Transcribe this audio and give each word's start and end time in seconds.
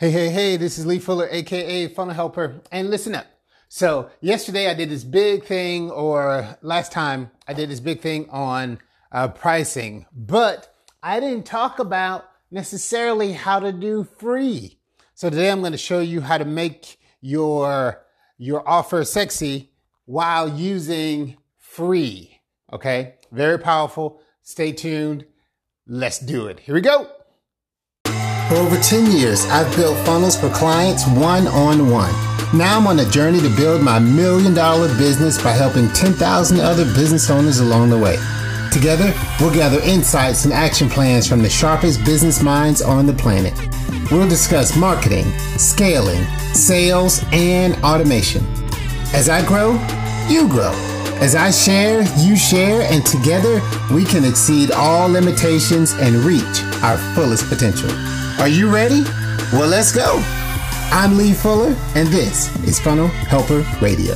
Hey, 0.00 0.12
hey, 0.12 0.28
hey, 0.28 0.56
this 0.56 0.78
is 0.78 0.86
Lee 0.86 1.00
Fuller, 1.00 1.26
aka 1.28 1.88
Funnel 1.88 2.14
Helper, 2.14 2.60
and 2.70 2.88
listen 2.88 3.16
up. 3.16 3.26
So, 3.68 4.10
yesterday 4.20 4.70
I 4.70 4.74
did 4.74 4.90
this 4.90 5.02
big 5.02 5.42
thing, 5.44 5.90
or 5.90 6.56
last 6.62 6.92
time 6.92 7.32
I 7.48 7.52
did 7.52 7.68
this 7.68 7.80
big 7.80 8.00
thing 8.00 8.30
on 8.30 8.78
uh, 9.10 9.26
pricing, 9.26 10.06
but 10.14 10.72
I 11.02 11.18
didn't 11.18 11.46
talk 11.46 11.80
about 11.80 12.30
necessarily 12.48 13.32
how 13.32 13.58
to 13.58 13.72
do 13.72 14.04
free. 14.04 14.78
So, 15.14 15.30
today 15.30 15.50
I'm 15.50 15.58
going 15.58 15.72
to 15.72 15.78
show 15.78 15.98
you 15.98 16.20
how 16.20 16.38
to 16.38 16.44
make 16.44 17.00
your, 17.20 18.00
your 18.36 18.68
offer 18.68 19.04
sexy 19.04 19.72
while 20.04 20.48
using 20.48 21.38
free. 21.56 22.38
Okay, 22.72 23.14
very 23.32 23.58
powerful. 23.58 24.20
Stay 24.42 24.70
tuned. 24.70 25.24
Let's 25.88 26.20
do 26.20 26.46
it. 26.46 26.60
Here 26.60 26.76
we 26.76 26.82
go. 26.82 27.10
For 28.48 28.54
over 28.54 28.78
10 28.78 29.12
years, 29.12 29.44
I've 29.44 29.76
built 29.76 29.98
funnels 30.06 30.34
for 30.34 30.48
clients 30.48 31.06
one 31.06 31.46
on 31.48 31.90
one. 31.90 32.10
Now 32.56 32.78
I'm 32.78 32.86
on 32.86 32.98
a 32.98 33.04
journey 33.10 33.40
to 33.40 33.54
build 33.54 33.82
my 33.82 33.98
million 33.98 34.54
dollar 34.54 34.88
business 34.96 35.36
by 35.42 35.52
helping 35.52 35.90
10,000 35.90 36.58
other 36.58 36.86
business 36.94 37.28
owners 37.28 37.60
along 37.60 37.90
the 37.90 37.98
way. 37.98 38.16
Together, 38.72 39.12
we'll 39.38 39.52
gather 39.52 39.80
insights 39.80 40.46
and 40.46 40.54
action 40.54 40.88
plans 40.88 41.28
from 41.28 41.42
the 41.42 41.50
sharpest 41.50 42.02
business 42.06 42.42
minds 42.42 42.80
on 42.80 43.04
the 43.04 43.12
planet. 43.12 43.52
We'll 44.10 44.26
discuss 44.26 44.74
marketing, 44.78 45.26
scaling, 45.58 46.24
sales, 46.54 47.22
and 47.32 47.74
automation. 47.84 48.46
As 49.12 49.28
I 49.28 49.44
grow, 49.46 49.72
you 50.26 50.48
grow. 50.48 50.72
As 51.20 51.34
I 51.34 51.50
share, 51.50 52.00
you 52.16 52.34
share, 52.34 52.90
and 52.90 53.04
together 53.04 53.60
we 53.92 54.06
can 54.06 54.24
exceed 54.24 54.70
all 54.70 55.06
limitations 55.06 55.92
and 56.00 56.16
reach 56.16 56.62
our 56.82 56.96
fullest 57.14 57.46
potential. 57.50 57.90
Are 58.38 58.46
you 58.46 58.72
ready? 58.72 59.02
Well, 59.52 59.68
let's 59.68 59.90
go. 59.90 60.22
I'm 60.92 61.18
Lee 61.18 61.32
Fuller, 61.32 61.74
and 61.96 62.06
this 62.06 62.56
is 62.62 62.78
Funnel 62.78 63.08
Helper 63.08 63.66
Radio. 63.82 64.14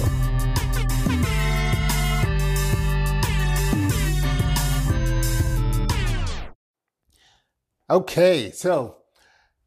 Okay, 7.90 8.52
so 8.52 8.98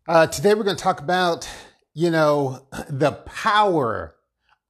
uh, 0.07 0.27
today 0.27 0.53
we're 0.53 0.63
going 0.63 0.77
to 0.77 0.81
talk 0.81 1.01
about, 1.01 1.49
you 1.93 2.09
know, 2.09 2.65
the 2.89 3.11
power 3.11 4.15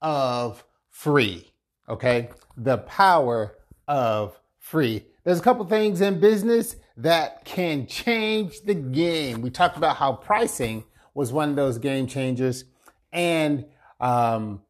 of 0.01 0.65
free. 0.89 1.53
Okay, 1.87 2.29
the 2.57 2.79
power 2.79 3.55
of 3.87 4.39
free. 4.57 5.05
There's 5.23 5.39
a 5.39 5.43
couple 5.43 5.63
things 5.65 6.01
in 6.01 6.19
business 6.19 6.75
that 6.97 7.45
can 7.45 7.87
change 7.87 8.61
the 8.61 8.73
game. 8.73 9.41
We 9.41 9.49
talked 9.49 9.77
about 9.77 9.97
how 9.97 10.13
pricing 10.13 10.85
was 11.13 11.31
one 11.31 11.49
of 11.49 11.55
those 11.55 11.77
game 11.77 12.07
changers, 12.07 12.65
and 13.11 13.65
um, 13.99 14.61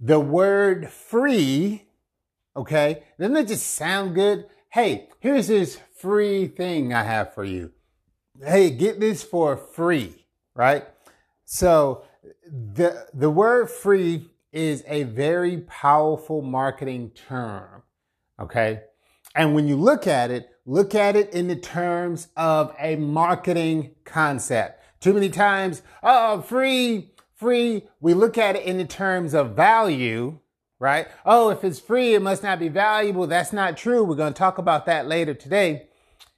the 0.00 0.20
word 0.20 0.88
free, 0.90 1.84
okay, 2.56 3.02
doesn't 3.18 3.36
it 3.36 3.48
just 3.48 3.66
sound 3.66 4.14
good? 4.14 4.46
Hey, 4.68 5.08
here's 5.20 5.48
this 5.48 5.78
free 5.98 6.48
thing 6.48 6.92
I 6.92 7.02
have 7.02 7.34
for 7.34 7.44
you. 7.44 7.72
Hey, 8.42 8.70
get 8.70 9.00
this 9.00 9.22
for 9.22 9.56
free, 9.56 10.26
right? 10.54 10.84
So 11.44 12.04
the 12.50 13.06
the 13.14 13.30
word 13.30 13.70
free 13.70 14.28
is 14.52 14.84
a 14.86 15.04
very 15.04 15.58
powerful 15.58 16.42
marketing 16.42 17.10
term, 17.10 17.82
okay? 18.40 18.82
And 19.36 19.54
when 19.54 19.68
you 19.68 19.76
look 19.76 20.06
at 20.06 20.30
it, 20.30 20.48
look 20.64 20.94
at 20.94 21.14
it 21.14 21.32
in 21.34 21.48
the 21.48 21.56
terms 21.56 22.28
of 22.36 22.74
a 22.80 22.96
marketing 22.96 23.94
concept. 24.04 24.82
Too 24.98 25.12
many 25.12 25.28
times, 25.28 25.82
oh, 26.02 26.40
free, 26.40 27.12
free. 27.34 27.84
We 28.00 28.14
look 28.14 28.38
at 28.38 28.56
it 28.56 28.64
in 28.64 28.78
the 28.78 28.86
terms 28.86 29.34
of 29.34 29.54
value, 29.54 30.38
right? 30.78 31.06
Oh, 31.26 31.50
if 31.50 31.62
it's 31.64 31.78
free, 31.78 32.14
it 32.14 32.22
must 32.22 32.42
not 32.42 32.58
be 32.58 32.68
valuable. 32.68 33.26
That's 33.26 33.52
not 33.52 33.76
true. 33.76 34.02
We're 34.02 34.16
going 34.16 34.32
to 34.32 34.38
talk 34.38 34.56
about 34.56 34.86
that 34.86 35.06
later 35.06 35.34
today. 35.34 35.88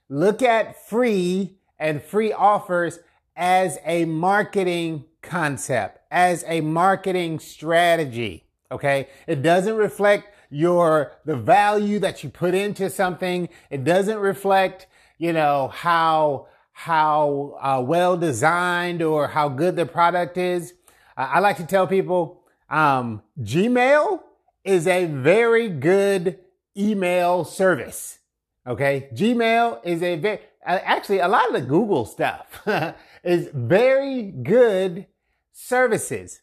Look 0.08 0.42
at 0.42 0.88
free 0.88 1.58
and 1.78 2.02
free 2.02 2.32
offers 2.32 2.98
as 3.36 3.78
a 3.84 4.06
marketing 4.06 5.04
concept, 5.22 6.00
as 6.10 6.44
a 6.48 6.62
marketing 6.62 7.38
strategy. 7.38 8.44
Okay. 8.72 9.08
It 9.28 9.42
doesn't 9.42 9.76
reflect 9.76 10.34
your, 10.50 11.12
the 11.24 11.36
value 11.36 11.98
that 11.98 12.22
you 12.22 12.30
put 12.30 12.54
into 12.54 12.90
something. 12.90 13.48
It 13.70 13.84
doesn't 13.84 14.18
reflect, 14.18 14.86
you 15.18 15.32
know, 15.32 15.68
how, 15.68 16.48
how 16.72 17.58
uh, 17.60 17.82
well 17.82 18.16
designed 18.16 19.02
or 19.02 19.28
how 19.28 19.48
good 19.48 19.76
the 19.76 19.86
product 19.86 20.36
is. 20.36 20.74
Uh, 21.16 21.28
I 21.32 21.40
like 21.40 21.56
to 21.58 21.66
tell 21.66 21.86
people, 21.86 22.42
um, 22.70 23.22
Gmail 23.40 24.20
is 24.64 24.86
a 24.86 25.06
very 25.06 25.68
good 25.68 26.38
email 26.76 27.44
service. 27.44 28.18
Okay. 28.66 29.08
Gmail 29.14 29.80
is 29.84 30.02
a 30.02 30.16
very, 30.16 30.40
actually 30.64 31.18
a 31.18 31.28
lot 31.28 31.48
of 31.48 31.54
the 31.54 31.66
Google 31.66 32.04
stuff 32.04 32.66
is 33.24 33.48
very 33.54 34.22
good 34.22 35.06
services, 35.52 36.42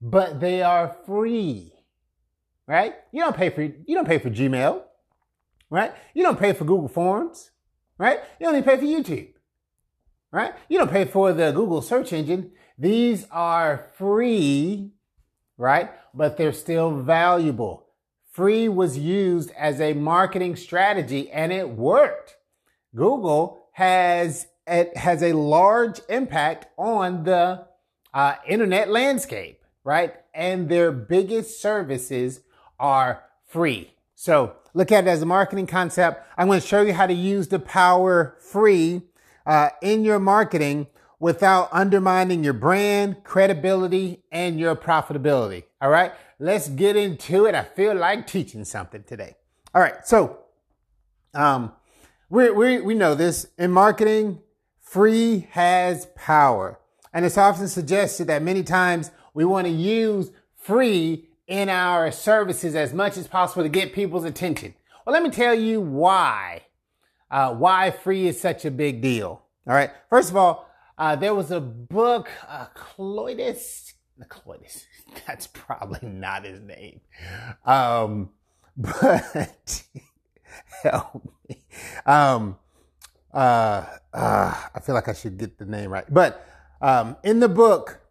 but 0.00 0.40
they 0.40 0.62
are 0.62 0.96
free 1.06 1.71
right? 2.66 2.94
You 3.12 3.20
don't 3.22 3.36
pay 3.36 3.50
for 3.50 3.62
you 3.62 3.94
don't 3.94 4.06
pay 4.06 4.18
for 4.18 4.30
Gmail, 4.30 4.82
right? 5.70 5.92
You 6.14 6.22
don't 6.22 6.38
pay 6.38 6.52
for 6.52 6.64
Google 6.64 6.88
Forms, 6.88 7.50
right? 7.98 8.20
You 8.40 8.50
don't 8.50 8.62
pay 8.64 8.76
for 8.76 8.84
YouTube, 8.84 9.32
right? 10.30 10.54
You 10.68 10.78
don't 10.78 10.90
pay 10.90 11.04
for 11.04 11.32
the 11.32 11.52
Google 11.52 11.82
search 11.82 12.12
engine. 12.12 12.52
These 12.78 13.26
are 13.30 13.88
free, 13.96 14.92
right? 15.56 15.90
But 16.14 16.36
they're 16.36 16.52
still 16.52 16.90
valuable. 17.00 17.86
Free 18.30 18.68
was 18.68 18.98
used 18.98 19.50
as 19.52 19.80
a 19.80 19.92
marketing 19.92 20.56
strategy 20.56 21.30
and 21.30 21.52
it 21.52 21.68
worked. 21.68 22.36
Google 22.94 23.68
has 23.72 24.46
it 24.66 24.96
has 24.96 25.22
a 25.22 25.32
large 25.32 26.00
impact 26.08 26.66
on 26.78 27.24
the 27.24 27.66
uh, 28.14 28.34
internet 28.46 28.88
landscape, 28.88 29.64
right? 29.84 30.14
And 30.32 30.68
their 30.68 30.92
biggest 30.92 31.60
services 31.60 32.40
are 32.78 33.24
free. 33.46 33.92
So 34.14 34.56
look 34.74 34.92
at 34.92 35.04
it 35.06 35.10
as 35.10 35.22
a 35.22 35.26
marketing 35.26 35.66
concept. 35.66 36.26
I'm 36.36 36.46
going 36.46 36.60
to 36.60 36.66
show 36.66 36.82
you 36.82 36.92
how 36.92 37.06
to 37.06 37.14
use 37.14 37.48
the 37.48 37.58
power 37.58 38.36
free 38.40 39.02
uh, 39.46 39.70
in 39.82 40.04
your 40.04 40.18
marketing 40.18 40.86
without 41.18 41.68
undermining 41.72 42.42
your 42.42 42.52
brand, 42.52 43.22
credibility, 43.24 44.22
and 44.32 44.58
your 44.58 44.74
profitability. 44.74 45.64
All 45.80 45.90
right. 45.90 46.12
Let's 46.38 46.68
get 46.68 46.96
into 46.96 47.44
it. 47.46 47.54
I 47.54 47.62
feel 47.62 47.94
like 47.94 48.26
teaching 48.26 48.64
something 48.64 49.04
today. 49.04 49.36
All 49.74 49.80
right. 49.80 50.04
So, 50.04 50.38
um, 51.34 51.72
we, 52.28 52.50
we, 52.50 52.80
we 52.80 52.94
know 52.94 53.14
this 53.14 53.46
in 53.58 53.70
marketing, 53.70 54.40
free 54.80 55.46
has 55.50 56.06
power. 56.16 56.80
And 57.12 57.24
it's 57.24 57.38
often 57.38 57.68
suggested 57.68 58.26
that 58.26 58.42
many 58.42 58.62
times 58.62 59.10
we 59.34 59.44
want 59.44 59.66
to 59.66 59.72
use 59.72 60.30
free 60.56 61.28
in 61.52 61.68
our 61.68 62.10
services 62.10 62.74
as 62.74 62.94
much 62.94 63.18
as 63.18 63.28
possible 63.28 63.62
to 63.62 63.68
get 63.68 63.92
people's 63.92 64.24
attention. 64.24 64.72
Well, 65.04 65.12
let 65.12 65.22
me 65.22 65.28
tell 65.28 65.54
you 65.54 65.82
why, 65.82 66.62
uh, 67.30 67.54
why 67.54 67.90
free 67.90 68.26
is 68.26 68.40
such 68.40 68.64
a 68.64 68.70
big 68.70 69.02
deal. 69.02 69.42
All 69.66 69.74
right. 69.74 69.90
First 70.08 70.30
of 70.30 70.36
all, 70.38 70.66
uh, 70.96 71.14
there 71.14 71.34
was 71.34 71.50
a 71.50 71.60
book, 71.60 72.30
uh, 72.48 72.68
Cloydus, 72.74 73.92
Cloydus, 74.30 74.86
that's 75.26 75.46
probably 75.46 76.08
not 76.08 76.46
his 76.46 76.58
name. 76.62 77.02
Um, 77.66 78.30
but 78.78 79.82
help 80.82 81.34
me. 81.50 81.64
Um, 82.06 82.56
uh, 83.34 83.84
uh, 84.14 84.54
I 84.74 84.80
feel 84.80 84.94
like 84.94 85.08
I 85.08 85.12
should 85.12 85.36
get 85.36 85.58
the 85.58 85.66
name 85.66 85.90
right. 85.90 86.06
But, 86.08 86.46
um, 86.80 87.18
in 87.22 87.40
the 87.40 87.48
book, 87.50 88.01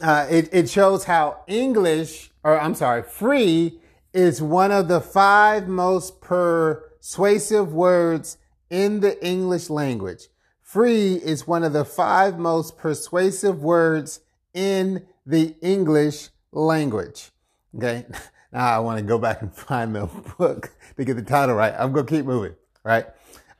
uh, 0.00 0.26
it, 0.30 0.48
it 0.52 0.70
shows 0.70 1.04
how 1.04 1.42
English, 1.46 2.30
or 2.44 2.60
I'm 2.60 2.74
sorry, 2.74 3.02
free 3.02 3.80
is 4.12 4.40
one 4.40 4.70
of 4.70 4.88
the 4.88 5.00
five 5.00 5.68
most 5.68 6.20
persuasive 6.20 7.72
words 7.72 8.38
in 8.70 9.00
the 9.00 9.24
English 9.24 9.70
language. 9.70 10.28
Free 10.62 11.14
is 11.14 11.46
one 11.46 11.64
of 11.64 11.72
the 11.72 11.84
five 11.84 12.38
most 12.38 12.76
persuasive 12.76 13.62
words 13.62 14.20
in 14.52 15.06
the 15.24 15.54
English 15.62 16.28
language. 16.52 17.30
Okay. 17.76 18.06
Now 18.50 18.76
I 18.76 18.78
want 18.78 18.98
to 18.98 19.04
go 19.04 19.18
back 19.18 19.42
and 19.42 19.54
find 19.54 19.94
the 19.94 20.06
book 20.38 20.70
to 20.96 21.04
get 21.04 21.16
the 21.16 21.22
title 21.22 21.54
right. 21.54 21.74
I'm 21.78 21.92
going 21.92 22.06
to 22.06 22.10
keep 22.10 22.24
moving. 22.24 22.54
Right. 22.82 23.04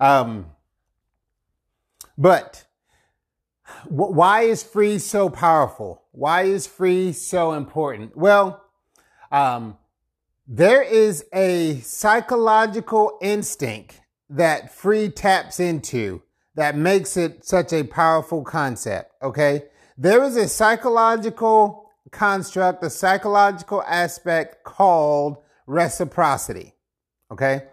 Um, 0.00 0.46
but 2.16 2.64
why 3.88 4.42
is 4.42 4.62
free 4.62 4.98
so 4.98 5.28
powerful? 5.28 6.02
Why 6.12 6.42
is 6.42 6.66
free 6.66 7.12
so 7.12 7.52
important? 7.52 8.16
Well, 8.16 8.62
um, 9.30 9.76
there 10.46 10.82
is 10.82 11.24
a 11.32 11.80
psychological 11.80 13.18
instinct 13.20 14.00
that 14.30 14.74
free 14.74 15.10
taps 15.10 15.60
into 15.60 16.22
that 16.54 16.76
makes 16.76 17.16
it 17.16 17.44
such 17.44 17.72
a 17.72 17.84
powerful 17.84 18.42
concept. 18.42 19.12
Okay. 19.22 19.64
There 19.96 20.24
is 20.24 20.36
a 20.36 20.48
psychological 20.48 21.90
construct, 22.10 22.82
a 22.82 22.90
psychological 22.90 23.82
aspect 23.82 24.64
called 24.64 25.38
reciprocity. 25.66 26.74
Okay. 27.30 27.64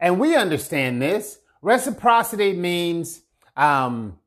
And 0.00 0.18
we 0.18 0.36
understand 0.36 1.02
this. 1.02 1.38
Reciprocity 1.60 2.52
means, 2.52 3.22
um, 3.56 4.18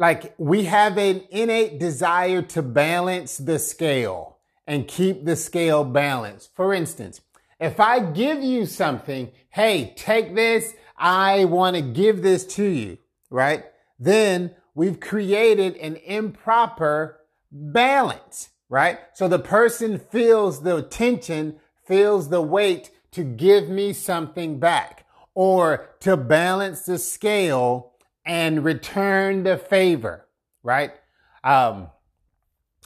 like 0.00 0.34
we 0.38 0.64
have 0.64 0.96
an 0.96 1.22
innate 1.30 1.78
desire 1.78 2.40
to 2.40 2.62
balance 2.62 3.36
the 3.36 3.58
scale 3.58 4.38
and 4.66 4.88
keep 4.88 5.26
the 5.26 5.36
scale 5.36 5.84
balanced. 5.84 6.56
For 6.56 6.72
instance, 6.72 7.20
if 7.60 7.78
I 7.78 8.00
give 8.00 8.42
you 8.42 8.64
something, 8.64 9.30
hey, 9.50 9.92
take 9.96 10.34
this, 10.34 10.72
I 10.96 11.44
want 11.44 11.76
to 11.76 11.82
give 11.82 12.22
this 12.22 12.46
to 12.54 12.64
you, 12.64 12.96
right? 13.28 13.66
Then 13.98 14.52
we've 14.74 15.00
created 15.00 15.76
an 15.76 15.96
improper 15.96 17.20
balance, 17.52 18.48
right? 18.70 19.00
So 19.12 19.28
the 19.28 19.38
person 19.38 19.98
feels 19.98 20.62
the 20.62 20.80
tension, 20.80 21.56
feels 21.86 22.30
the 22.30 22.40
weight 22.40 22.90
to 23.10 23.22
give 23.22 23.68
me 23.68 23.92
something 23.92 24.58
back 24.58 25.04
or 25.34 25.90
to 26.00 26.16
balance 26.16 26.86
the 26.86 26.96
scale 26.96 27.89
and 28.30 28.64
return 28.64 29.42
the 29.42 29.58
favor, 29.58 30.24
right? 30.62 30.92
Um, 31.42 31.88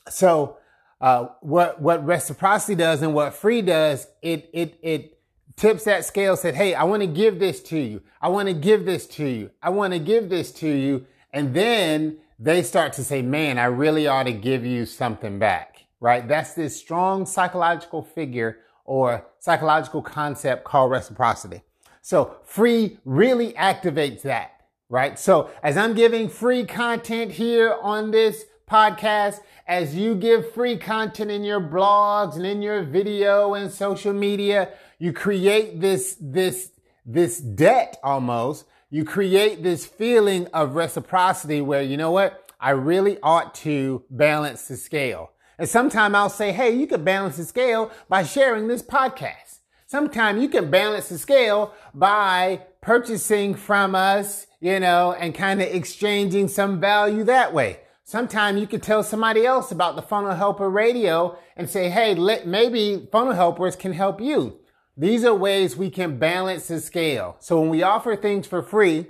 so, 0.09 0.57
uh, 1.03 1.27
what, 1.43 1.83
what 1.83 2.03
reciprocity 2.07 2.75
does 2.75 3.03
and 3.03 3.13
what 3.13 3.35
free 3.35 3.61
does, 3.61 4.07
it, 4.23 4.49
it, 4.55 4.79
it 4.83 5.21
tips 5.55 5.85
that 5.85 6.07
scale, 6.07 6.35
said, 6.35 6.55
Hey, 6.55 6.75
I 6.75 6.85
want 6.85 7.03
to 7.03 7.07
give 7.07 7.39
this 7.41 7.63
to 7.65 7.79
you. 7.79 8.01
I 8.23 8.29
want 8.29 8.49
to 8.49 8.55
give 8.55 8.87
this 8.87 9.07
to 9.09 9.27
you. 9.27 9.51
I 9.63 9.69
want 9.69 9.93
to 9.93 9.99
give 9.99 10.31
this 10.31 10.51
to 10.53 10.67
you. 10.67 11.05
And 11.31 11.53
then 11.53 12.17
they 12.39 12.63
start 12.63 12.95
to 12.95 13.05
say, 13.05 13.21
man, 13.21 13.59
I 13.59 13.67
really 13.67 14.07
ought 14.07 14.23
to 14.23 14.33
give 14.33 14.65
you 14.65 14.87
something 14.87 15.39
back, 15.39 15.85
right? 16.01 16.27
That's 16.27 16.55
this 16.55 16.75
strong 16.75 17.27
psychological 17.27 18.03
figure 18.03 18.61
or 18.87 19.27
psychological 19.41 20.01
concept 20.01 20.65
called 20.65 20.91
reciprocity. 20.91 21.61
So 22.01 22.37
free 22.45 22.99
really 23.05 23.53
activates 23.53 24.23
that, 24.23 24.54
right? 24.89 25.19
So 25.19 25.51
as 25.63 25.77
I'm 25.77 25.95
giving 25.95 26.29
free 26.29 26.65
content 26.65 27.33
here 27.33 27.77
on 27.81 28.11
this 28.11 28.45
podcast, 28.69 29.41
as 29.67 29.95
you 29.95 30.15
give 30.15 30.53
free 30.53 30.77
content 30.77 31.31
in 31.31 31.45
your 31.45 31.61
blogs 31.61 32.37
and 32.37 32.47
in 32.47 32.63
your 32.63 32.83
video 32.83 33.55
and 33.55 33.71
social 33.71 34.13
media, 34.13 34.71
you 34.99 35.13
create 35.13 35.81
this, 35.81 36.17
this, 36.21 36.73
this 37.05 37.39
debt 37.39 37.99
almost. 38.03 38.67
You 38.91 39.05
create 39.05 39.63
this 39.63 39.87
feeling 39.87 40.47
of 40.49 40.75
reciprocity 40.75 41.61
where, 41.61 41.83
you 41.83 41.97
know 41.97 42.11
what? 42.11 42.53
I 42.61 42.71
really 42.71 43.19
ought 43.23 43.55
to 43.57 44.05
balance 44.09 44.69
the 44.69 44.77
scale. 44.77 45.33
And 45.59 45.69
sometimes 45.69 46.15
I'll 46.15 46.31
say, 46.31 46.53
hey, 46.53 46.77
you 46.77 46.87
can 46.87 47.05
balance 47.05 47.37
the 47.37 47.45
scale 47.45 47.91
by 48.09 48.23
sharing 48.25 48.69
this 48.69 48.83
podcast. 48.83 49.59
Sometimes 49.87 50.43
you 50.43 50.49
can 50.49 50.71
balance 50.71 51.09
the 51.09 51.19
scale 51.19 51.75
by 51.93 52.63
purchasing 52.81 53.55
from 53.55 53.95
us, 53.95 54.47
you 54.65 54.81
know, 54.81 55.13
and 55.13 55.35
kind 55.35 55.61
of 55.61 55.69
exchanging 55.69 56.49
some 56.49 56.81
value 56.81 57.23
that 57.23 57.53
way. 57.53 57.81
Sometimes 58.03 58.59
you 58.59 58.67
could 58.67 58.83
tell 58.83 59.03
somebody 59.03 59.45
else 59.45 59.71
about 59.71 59.95
the 59.95 60.01
Funnel 60.01 60.35
Helper 60.35 60.71
Radio 60.71 61.37
and 61.55 61.69
say, 61.69 61.91
hey, 61.91 62.15
let, 62.15 62.47
maybe 62.47 63.07
Funnel 63.13 63.35
Helpers 63.35 63.77
can 63.77 63.93
help 63.93 64.23
you. 64.23 64.59
These 64.97 65.23
are 65.23 65.35
ways 65.35 65.77
we 65.77 65.91
can 65.91 66.19
balance 66.19 66.69
the 66.69 66.81
scale. 66.81 67.37
So 67.41 67.61
when 67.61 67.69
we 67.69 67.83
offer 67.83 68.17
things 68.17 68.47
for 68.47 68.63
free, 68.63 69.05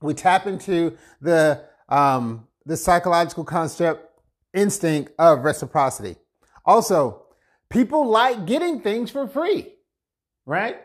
we 0.00 0.14
tap 0.14 0.46
into 0.46 0.96
the, 1.20 1.64
um, 1.90 2.46
the 2.64 2.78
psychological 2.78 3.44
concept 3.44 4.10
instinct 4.54 5.12
of 5.18 5.44
reciprocity. 5.44 6.16
Also, 6.64 7.26
people 7.68 8.08
like 8.08 8.46
getting 8.46 8.80
things 8.80 9.10
for 9.10 9.28
free, 9.28 9.74
right? 10.46 10.78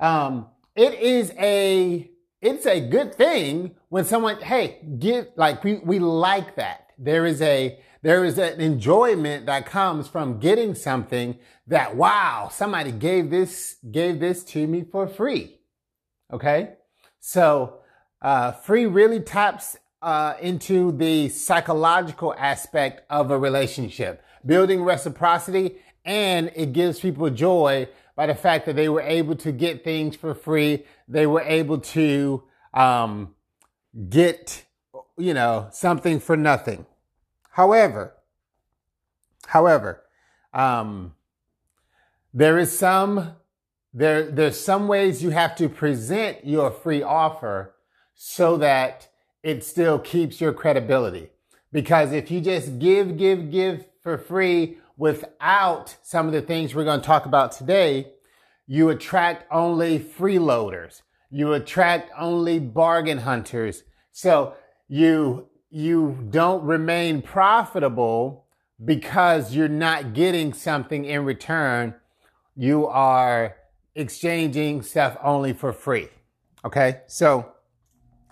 Um, 0.00 0.48
it 0.74 0.94
is 0.94 1.30
a 1.38 2.10
it's 2.46 2.64
a 2.64 2.80
good 2.80 3.12
thing 3.14 3.74
when 3.88 4.04
someone 4.04 4.40
hey 4.40 4.78
give 4.98 5.26
like 5.36 5.64
we 5.64 5.74
we 5.74 5.98
like 5.98 6.54
that. 6.54 6.90
There 6.96 7.26
is 7.26 7.42
a 7.42 7.78
there 8.02 8.24
is 8.24 8.38
an 8.38 8.60
enjoyment 8.60 9.46
that 9.46 9.66
comes 9.66 10.06
from 10.06 10.38
getting 10.38 10.74
something 10.76 11.38
that 11.66 11.96
wow 11.96 12.48
somebody 12.52 12.92
gave 12.92 13.30
this 13.30 13.76
gave 13.90 14.20
this 14.20 14.44
to 14.44 14.66
me 14.66 14.84
for 14.84 15.08
free. 15.08 15.58
Okay, 16.32 16.74
so 17.18 17.80
uh, 18.22 18.52
free 18.52 18.86
really 18.86 19.20
taps 19.20 19.76
uh, 20.00 20.34
into 20.40 20.92
the 20.92 21.28
psychological 21.28 22.32
aspect 22.38 23.02
of 23.10 23.32
a 23.32 23.38
relationship, 23.38 24.22
building 24.44 24.84
reciprocity, 24.84 25.76
and 26.04 26.52
it 26.54 26.72
gives 26.72 27.00
people 27.00 27.28
joy 27.30 27.88
by 28.16 28.26
the 28.26 28.34
fact 28.34 28.66
that 28.66 28.74
they 28.74 28.88
were 28.88 29.02
able 29.02 29.36
to 29.36 29.52
get 29.52 29.84
things 29.84 30.16
for 30.16 30.34
free. 30.34 30.84
They 31.06 31.26
were 31.26 31.42
able 31.42 31.78
to 31.78 32.42
um, 32.74 33.34
get, 34.08 34.64
you 35.18 35.34
know, 35.34 35.68
something 35.70 36.18
for 36.18 36.36
nothing. 36.36 36.86
However, 37.50 38.14
however, 39.46 40.02
um, 40.52 41.14
there 42.32 42.58
is 42.58 42.76
some 42.76 43.36
there 43.94 44.30
there's 44.30 44.60
some 44.60 44.88
ways 44.88 45.22
you 45.22 45.30
have 45.30 45.56
to 45.56 45.68
present 45.70 46.44
your 46.44 46.70
free 46.70 47.02
offer 47.02 47.74
so 48.14 48.58
that 48.58 49.08
it 49.42 49.64
still 49.64 49.98
keeps 49.98 50.40
your 50.40 50.52
credibility. 50.52 51.30
Because 51.72 52.12
if 52.12 52.30
you 52.30 52.40
just 52.40 52.78
give, 52.78 53.16
give, 53.16 53.50
give 53.50 53.86
for 54.02 54.18
free 54.18 54.78
without 54.96 55.96
some 56.02 56.26
of 56.26 56.32
the 56.32 56.42
things 56.42 56.74
we're 56.74 56.84
going 56.84 57.00
to 57.00 57.06
talk 57.06 57.26
about 57.26 57.52
today, 57.52 58.12
you 58.66 58.88
attract 58.88 59.44
only 59.50 59.98
freeloaders. 59.98 61.02
You 61.30 61.52
attract 61.52 62.10
only 62.18 62.58
bargain 62.58 63.18
hunters. 63.18 63.82
So 64.12 64.54
you, 64.88 65.48
you 65.70 66.26
don't 66.30 66.64
remain 66.64 67.22
profitable 67.22 68.46
because 68.84 69.54
you're 69.54 69.68
not 69.68 70.14
getting 70.14 70.52
something 70.52 71.04
in 71.04 71.24
return. 71.24 71.94
You 72.54 72.86
are 72.86 73.56
exchanging 73.94 74.82
stuff 74.82 75.16
only 75.22 75.52
for 75.52 75.72
free. 75.72 76.08
Okay. 76.64 77.00
So 77.06 77.52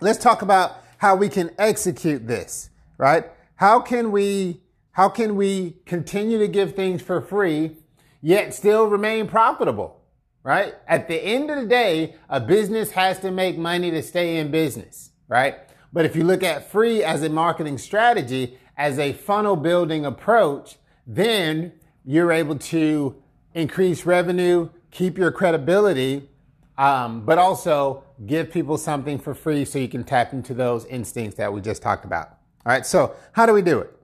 let's 0.01 0.19
talk 0.19 0.41
about 0.41 0.77
how 0.97 1.15
we 1.15 1.29
can 1.29 1.51
execute 1.57 2.27
this, 2.27 2.69
right? 2.97 3.25
How 3.55 3.79
can 3.79 4.11
we, 4.11 4.61
how 4.95 5.09
can 5.09 5.35
we 5.35 5.75
continue 5.85 6.39
to 6.39 6.47
give 6.47 6.73
things 6.73 7.01
for 7.01 7.19
free, 7.19 7.75
yet 8.21 8.53
still 8.53 8.85
remain 8.87 9.27
profitable, 9.27 9.99
right? 10.41 10.73
At 10.87 11.09
the 11.09 11.21
end 11.21 11.51
of 11.51 11.59
the 11.59 11.67
day, 11.67 12.15
a 12.29 12.39
business 12.39 12.91
has 12.91 13.19
to 13.19 13.29
make 13.29 13.57
money 13.57 13.91
to 13.91 14.01
stay 14.01 14.37
in 14.37 14.51
business, 14.51 15.11
right? 15.27 15.55
But 15.91 16.05
if 16.05 16.15
you 16.15 16.23
look 16.23 16.43
at 16.43 16.71
free 16.71 17.03
as 17.03 17.23
a 17.23 17.29
marketing 17.29 17.77
strategy, 17.77 18.57
as 18.77 18.97
a 18.97 19.11
funnel 19.11 19.57
building 19.57 20.05
approach, 20.05 20.77
then 21.05 21.73
you're 22.05 22.31
able 22.31 22.57
to 22.57 23.21
increase 23.53 24.05
revenue, 24.05 24.69
keep 24.91 25.17
your 25.17 25.31
credibility, 25.33 26.29
um, 26.77 27.25
but 27.25 27.37
also 27.37 28.05
give 28.25 28.49
people 28.49 28.77
something 28.77 29.19
for 29.19 29.33
free 29.33 29.65
so 29.65 29.77
you 29.77 29.89
can 29.89 30.05
tap 30.05 30.31
into 30.31 30.53
those 30.53 30.85
instincts 30.85 31.35
that 31.35 31.51
we 31.51 31.59
just 31.59 31.81
talked 31.81 32.05
about. 32.05 32.27
All 32.65 32.71
right, 32.71 32.85
so 32.85 33.13
how 33.33 33.45
do 33.45 33.51
we 33.51 33.61
do 33.61 33.79
it? 33.79 33.94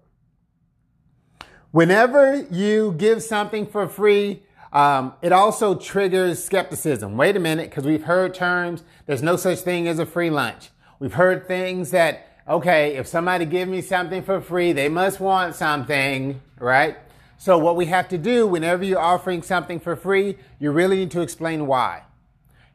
Whenever 1.71 2.45
you 2.51 2.93
give 2.97 3.23
something 3.23 3.65
for 3.65 3.87
free, 3.87 4.43
um, 4.73 5.13
it 5.21 5.31
also 5.31 5.75
triggers 5.75 6.43
skepticism. 6.43 7.17
Wait 7.17 7.35
a 7.35 7.39
minute, 7.39 7.69
because 7.69 7.85
we've 7.85 8.03
heard 8.03 8.33
terms, 8.33 8.83
there's 9.05 9.23
no 9.23 9.35
such 9.35 9.59
thing 9.59 9.87
as 9.87 9.99
a 9.99 10.05
free 10.05 10.29
lunch. 10.29 10.69
We've 10.99 11.13
heard 11.13 11.47
things 11.47 11.91
that, 11.91 12.27
okay, 12.47 12.95
if 12.95 13.07
somebody 13.07 13.45
give 13.45 13.67
me 13.67 13.81
something 13.81 14.23
for 14.23 14.41
free, 14.41 14.71
they 14.73 14.89
must 14.89 15.19
want 15.19 15.55
something, 15.55 16.41
right? 16.59 16.97
So 17.37 17.57
what 17.57 17.75
we 17.75 17.87
have 17.87 18.07
to 18.09 18.17
do 18.17 18.45
whenever 18.47 18.83
you're 18.83 18.99
offering 18.99 19.41
something 19.41 19.79
for 19.79 19.95
free, 19.95 20.37
you 20.59 20.71
really 20.71 20.97
need 20.97 21.11
to 21.11 21.21
explain 21.21 21.67
why 21.67 22.03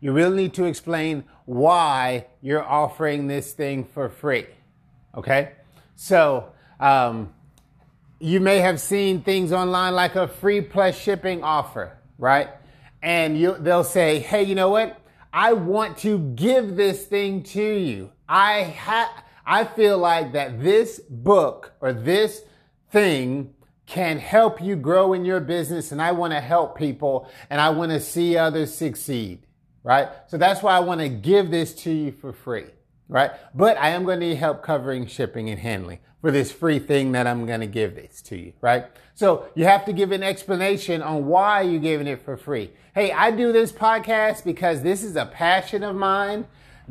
you 0.00 0.12
really 0.12 0.36
need 0.36 0.54
to 0.54 0.64
explain 0.64 1.24
why 1.46 2.26
you're 2.42 2.64
offering 2.64 3.26
this 3.26 3.52
thing 3.52 3.84
for 3.84 4.08
free. 4.08 4.46
Okay? 5.16 5.52
So, 5.94 6.52
um, 6.78 7.32
you 8.18 8.40
may 8.40 8.58
have 8.58 8.80
seen 8.80 9.22
things 9.22 9.52
online 9.52 9.94
like 9.94 10.16
a 10.16 10.28
free 10.28 10.60
plus 10.60 10.98
shipping 10.98 11.42
offer, 11.42 11.98
right? 12.18 12.48
And 13.02 13.38
you, 13.38 13.56
they'll 13.58 13.84
say, 13.84 14.18
hey, 14.20 14.42
you 14.42 14.54
know 14.54 14.70
what? 14.70 15.00
I 15.32 15.52
want 15.52 15.98
to 15.98 16.18
give 16.18 16.76
this 16.76 17.06
thing 17.06 17.42
to 17.44 17.62
you. 17.62 18.12
I 18.28 18.64
ha- 18.64 19.24
I 19.44 19.64
feel 19.64 19.98
like 19.98 20.32
that 20.32 20.62
this 20.62 20.98
book 21.08 21.72
or 21.80 21.92
this 21.92 22.42
thing 22.90 23.54
can 23.86 24.18
help 24.18 24.60
you 24.60 24.76
grow 24.76 25.12
in 25.12 25.24
your 25.24 25.40
business 25.40 25.92
and 25.92 26.02
I 26.02 26.12
want 26.12 26.32
to 26.32 26.40
help 26.40 26.76
people 26.76 27.30
and 27.50 27.60
I 27.60 27.70
want 27.70 27.92
to 27.92 28.00
see 28.00 28.36
others 28.36 28.74
succeed 28.74 29.46
right? 29.84 30.08
So 30.26 30.36
that's 30.36 30.64
why 30.64 30.76
I 30.76 30.80
want 30.80 31.00
to 31.00 31.08
give 31.08 31.50
this 31.52 31.72
to 31.84 31.92
you 31.92 32.10
for 32.10 32.32
free. 32.32 32.66
right? 33.08 33.30
But 33.54 33.76
I 33.78 33.90
am 33.90 34.04
going 34.04 34.18
to 34.20 34.26
need 34.26 34.34
help 34.36 34.62
covering 34.62 35.06
shipping 35.06 35.48
and 35.48 35.60
handling 35.60 36.00
for 36.20 36.30
this 36.30 36.50
free 36.50 36.78
thing 36.78 37.12
that 37.12 37.26
I'm 37.26 37.46
going 37.46 37.60
to 37.60 37.66
give 37.66 37.94
this 37.94 38.22
to 38.22 38.36
you, 38.36 38.52
right? 38.60 38.86
So 39.14 39.46
you 39.54 39.64
have 39.64 39.84
to 39.84 39.92
give 39.92 40.12
an 40.12 40.22
explanation 40.22 41.02
on 41.02 41.26
why 41.26 41.62
you're 41.62 41.80
giving 41.80 42.06
it 42.06 42.22
for 42.22 42.36
free. 42.36 42.70
Hey, 42.94 43.12
I 43.12 43.30
do 43.30 43.52
this 43.52 43.72
podcast 43.72 44.44
because 44.44 44.82
this 44.82 45.02
is 45.02 45.16
a 45.16 45.26
passion 45.26 45.82
of 45.82 45.94
mine. 45.94 46.46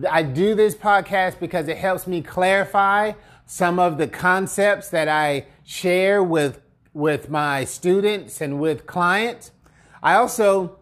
I 0.10 0.24
do 0.24 0.56
this 0.56 0.76
podcast 0.76 1.40
because 1.40 1.68
it 1.68 1.78
helps 1.78 2.06
me 2.06 2.22
clarify 2.22 3.14
some 3.46 3.80
of 3.80 3.98
the 3.98 4.08
concepts 4.08 4.90
that 4.90 5.08
I 5.08 5.46
share 5.64 6.22
with, 6.24 6.62
with 6.94 7.30
my 7.30 7.64
students 7.66 8.42
and 8.42 8.60
with 8.60 8.86
clients. 8.86 9.52
I 10.04 10.16
also 10.16 10.78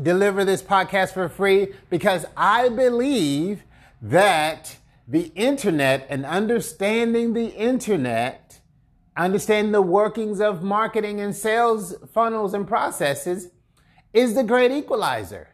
deliver 0.00 0.44
this 0.44 0.62
podcast 0.62 1.12
for 1.12 1.28
free 1.28 1.68
because 1.90 2.24
I 2.36 2.68
believe 2.68 3.62
that 4.00 4.76
the 5.08 5.32
internet 5.34 6.06
and 6.10 6.26
understanding 6.26 7.32
the 7.32 7.48
internet, 7.54 8.60
understanding 9.16 9.72
the 9.72 9.80
workings 9.80 10.38
of 10.38 10.62
marketing 10.62 11.18
and 11.18 11.34
sales 11.34 11.94
funnels 12.12 12.52
and 12.52 12.68
processes 12.68 13.48
is 14.12 14.34
the 14.34 14.44
great 14.44 14.70
equalizer. 14.70 15.48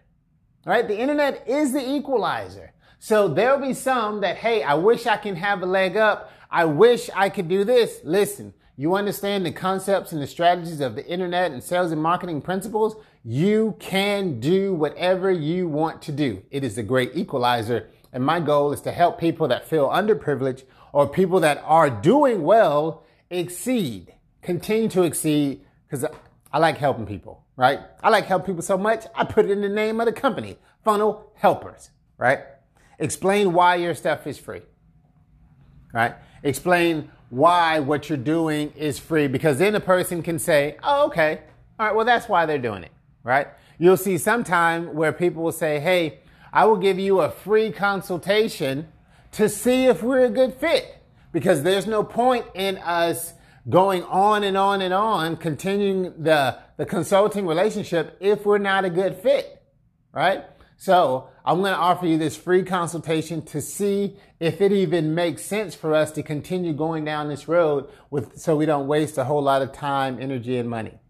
Right? 0.67 0.89
The 0.89 0.99
internet 0.99 1.47
is 1.47 1.73
the 1.73 1.89
equalizer. 1.89 2.73
So 2.99 3.29
there'll 3.29 3.61
be 3.61 3.75
some 3.75 4.23
that, 4.23 4.39
hey, 4.39 4.65
I 4.65 4.75
wish 4.75 5.07
I 5.07 5.19
can 5.19 5.37
have 5.37 5.63
a 5.63 5.67
leg 5.67 5.97
up. 5.97 6.33
I 6.51 6.65
wish 6.65 7.09
I 7.15 7.29
could 7.29 7.49
do 7.49 7.63
this. 7.63 8.01
Listen, 8.03 8.55
you 8.77 8.97
understand 8.97 9.47
the 9.47 9.53
concepts 9.53 10.11
and 10.11 10.21
the 10.21 10.27
strategies 10.27 10.81
of 10.81 10.97
the 10.97 11.07
internet 11.07 11.53
and 11.53 11.63
sales 11.63 11.93
and 11.93 12.03
marketing 12.03 12.41
principles. 12.41 12.97
You 13.23 13.77
can 13.79 14.41
do 14.41 14.75
whatever 14.75 15.31
you 15.31 15.69
want 15.69 16.03
to 16.03 16.13
do. 16.13 16.43
It 16.51 16.65
is 16.65 16.75
the 16.75 16.83
great 16.83 17.13
equalizer 17.15 17.89
and 18.15 18.25
my 18.25 18.41
goal 18.41 18.73
is 18.73 18.81
to 18.83 18.93
help 18.93 19.19
people 19.19 19.49
that 19.49 19.69
feel 19.69 19.89
underprivileged 19.89 20.63
or 20.93 21.09
people 21.09 21.41
that 21.41 21.61
are 21.67 21.91
doing 21.91 22.43
well 22.45 23.05
exceed, 23.29 24.15
continue 24.41 24.89
to 24.89 25.03
exceed, 25.03 25.67
because 25.87 26.07
I 26.53 26.59
like 26.59 26.79
helping 26.79 27.07
people, 27.07 27.45
right? 27.57 27.81
I 28.03 28.11
like 28.11 28.27
helping 28.27 28.55
people 28.55 28.63
so 28.63 28.79
much, 28.79 29.05
I 29.17 29.25
put 29.25 29.47
it 29.47 29.51
in 29.51 29.61
the 29.61 29.69
name 29.69 30.01
of 30.01 30.07
the 30.07 30.13
company, 30.13 30.57
Funnel 30.85 31.33
Helpers, 31.35 31.91
right? 32.17 32.39
Explain 33.01 33.53
why 33.53 33.75
your 33.75 33.95
stuff 33.95 34.29
is 34.29 34.39
free, 34.39 34.63
right? 35.93 36.15
Explain 36.45 37.11
why 37.31 37.81
what 37.81 38.09
you're 38.09 38.17
doing 38.17 38.73
is 38.77 39.01
free, 39.01 39.27
because 39.27 39.59
then 39.59 39.75
a 39.75 39.81
person 39.81 40.23
can 40.23 40.39
say, 40.39 40.77
oh, 40.85 41.07
okay, 41.07 41.41
all 41.81 41.87
right, 41.87 41.97
well, 41.97 42.05
that's 42.05 42.29
why 42.29 42.47
they're 42.47 42.59
doing 42.59 42.85
it, 42.85 42.93
right? 43.25 43.49
You'll 43.77 43.97
see 43.97 44.19
sometime 44.19 44.95
where 44.95 45.13
people 45.13 45.43
will 45.43 45.51
say, 45.51 45.81
hey, 45.81 46.21
I 46.55 46.67
will 46.67 46.77
give 46.77 47.01
you 47.01 47.21
a 47.21 47.31
free 47.31 47.73
consultation 47.73 48.87
to 49.33 49.49
see 49.49 49.87
if 49.87 50.05
we're 50.05 50.25
a 50.25 50.31
good 50.31 50.55
fit. 50.55 50.99
Because 51.33 51.65
there's 51.65 51.89
no 51.89 52.05
point 52.05 52.47
in 52.55 52.79
us 52.79 53.35
going 53.69 54.05
on 54.05 54.45
and 54.45 54.57
on 54.57 54.81
and 54.81 54.95
on, 54.95 55.37
continuing 55.37 56.23
the, 56.23 56.57
the 56.77 56.87
consulting 56.87 57.45
relationship 57.45 58.17
if 58.21 58.47
we're 58.47 58.59
not 58.59 58.85
a 58.85 58.91
good 58.91 59.17
fit, 59.17 59.63
right? 60.13 60.45
So 60.77 61.29
I'm 61.45 61.59
going 61.59 61.73
to 61.73 61.79
offer 61.79 62.07
you 62.07 62.19
this 62.19 62.37
free 62.37 62.63
consultation 62.63 63.43
to 63.47 63.61
see 63.61 64.17
if 64.39 64.61
it 64.61 64.71
even 64.71 65.15
makes 65.15 65.43
sense 65.43 65.75
for 65.75 65.93
us 65.93 66.13
to 66.13 66.23
continue 66.23 66.73
going 66.73 67.05
down 67.05 67.29
this 67.29 67.49
road 67.49 67.89
with, 68.11 68.39
so 68.39 68.55
we 68.55 68.67
don't 68.67 68.87
waste 68.87 69.19
a 69.19 69.25
whole 69.25 69.43
lot 69.43 69.61
of 69.61 69.73
time, 69.73 70.19
energy, 70.21 70.57
and 70.57 70.71
money, 70.71 71.01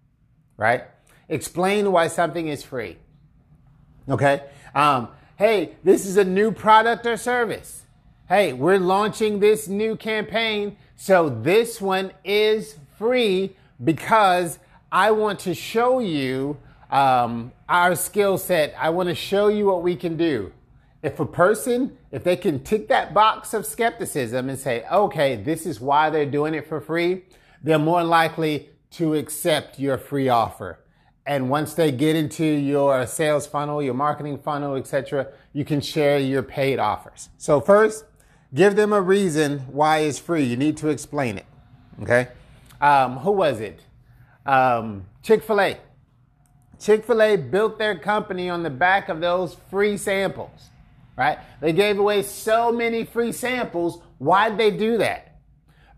right? 0.57 0.85
Explain 1.29 1.93
why 1.93 2.09
something 2.09 2.49
is 2.49 2.63
free. 2.63 2.97
Okay. 4.09 4.43
Um, 4.75 5.09
hey, 5.37 5.77
this 5.83 6.07
is 6.07 6.17
a 6.17 6.25
new 6.25 6.53
product 6.53 7.07
or 7.07 7.17
service. 7.17 7.83
Hey, 8.29 8.53
we're 8.53 8.79
launching 8.79 9.41
this 9.41 9.69
new 9.69 9.97
campaign. 9.97 10.77
So 10.97 11.29
this 11.29 11.81
one 11.81 12.13
is 12.25 12.77
free 12.97 13.57
because 13.83 14.59
I 14.93 15.11
want 15.11 15.41
to 15.41 15.55
show 15.55 15.99
you 15.99 16.57
um, 16.91 17.53
our 17.69 17.97
skill 17.97 18.39
set. 18.39 18.75
I 18.79 18.91
want 18.91 19.09
to 19.09 19.15
show 19.15 19.49
you 19.49 19.67
what 19.67 19.83
we 19.83 19.97
can 19.97 20.17
do. 20.17 20.53
If 21.03 21.21
a 21.21 21.27
person, 21.27 21.99
if 22.13 22.25
they 22.25 22.37
can 22.37 22.63
tick 22.63 22.89
that 22.89 23.13
box 23.13 23.53
of 23.53 23.67
skepticism 23.67 24.49
and 24.49 24.59
say, 24.59 24.87
okay, 24.91 25.37
this 25.37 25.67
is 25.67 25.81
why 25.81 26.09
they're 26.11 26.25
doing 26.25 26.55
it 26.55 26.67
for 26.67 26.81
free, 26.81 27.25
they're 27.63 27.79
more 27.79 28.05
likely 28.05 28.71
to 28.93 29.15
accept 29.15 29.79
your 29.79 29.99
free 29.99 30.29
offer. 30.29 30.79
And 31.27 31.49
once 31.49 31.75
they 31.75 31.91
get 31.91 32.17
into 32.17 32.45
your 32.45 33.07
sales 33.07 33.47
funnel, 33.47 33.83
your 33.83 33.95
marketing 33.95 34.39
funnel, 34.39 34.77
etc., 34.77 35.29
you 35.53 35.65
can 35.65 35.81
share 35.81 36.19
your 36.19 36.43
paid 36.43 36.79
offers. 36.79 37.31
So 37.39 37.61
first, 37.61 38.05
give 38.53 38.77
them 38.77 38.93
a 38.93 39.01
reason 39.01 39.61
why 39.61 39.99
it's 39.99 40.19
free. 40.19 40.45
You 40.45 40.57
need 40.57 40.77
to 40.79 40.89
explain 40.89 41.39
it. 41.39 41.47
Okay. 42.03 42.29
Um, 42.81 43.17
who 43.19 43.31
was 43.31 43.61
it? 43.61 43.81
Um, 44.45 45.07
Chick 45.23 45.43
Fil 45.43 45.61
A. 45.61 45.79
Chick 46.79 47.05
Fil 47.05 47.23
A 47.23 47.37
built 47.37 47.79
their 47.79 47.99
company 47.99 48.51
on 48.51 48.63
the 48.63 48.71
back 48.71 49.09
of 49.09 49.21
those 49.21 49.57
free 49.71 49.97
samples. 49.97 50.69
Right? 51.17 51.39
They 51.61 51.73
gave 51.73 51.99
away 51.99 52.23
so 52.23 52.71
many 52.71 53.05
free 53.05 53.33
samples. 53.33 54.03
Why'd 54.19 54.59
they 54.59 54.71
do 54.73 54.99
that? 54.99 55.39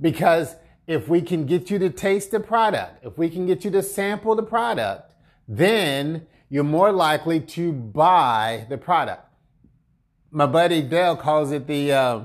Because 0.00 0.54
if 0.86 1.08
we 1.08 1.22
can 1.22 1.46
get 1.46 1.70
you 1.70 1.78
to 1.80 1.90
taste 1.90 2.30
the 2.30 2.38
product, 2.38 3.04
if 3.04 3.18
we 3.18 3.28
can 3.28 3.46
get 3.46 3.64
you 3.64 3.70
to 3.72 3.82
sample 3.82 4.36
the 4.36 4.42
product, 4.42 5.14
then 5.48 6.26
you're 6.48 6.64
more 6.64 6.92
likely 6.92 7.40
to 7.40 7.72
buy 7.72 8.66
the 8.68 8.78
product. 8.78 9.22
My 10.30 10.46
buddy 10.46 10.82
Dale 10.82 11.16
calls 11.16 11.52
it 11.52 11.66
the 11.66 11.92
uh, 11.92 12.20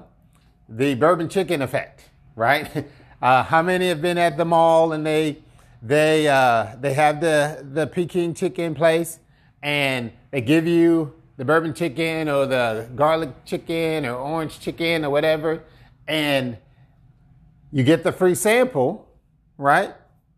the 0.68 0.96
bourbon 0.96 1.30
chicken 1.30 1.62
effect, 1.62 2.10
right? 2.36 2.88
Uh, 3.22 3.44
how 3.44 3.62
many 3.62 3.88
have 3.88 4.02
been 4.02 4.18
at 4.18 4.36
the 4.36 4.44
mall 4.44 4.94
and 4.94 5.06
they 5.06 5.38
they 5.80 6.28
uh, 6.28 6.76
they 6.80 6.92
have 6.96 7.22
the 7.22 7.64
the 7.72 7.86
Peking 7.86 8.34
chicken 8.34 8.74
place 8.74 9.20
and 9.62 10.12
they 10.32 10.42
give 10.42 10.66
you 10.66 11.14
the 11.38 11.46
bourbon 11.46 11.74
chicken 11.74 12.28
or 12.30 12.48
the 12.48 12.90
garlic 12.96 13.46
chicken 13.46 14.06
or 14.06 14.16
orange 14.16 14.60
chicken 14.60 15.06
or 15.06 15.12
whatever, 15.12 15.62
and 16.08 16.58
you 17.72 17.84
get 17.84 18.04
the 18.04 18.12
free 18.12 18.36
sample, 18.36 19.08
right? 19.58 19.94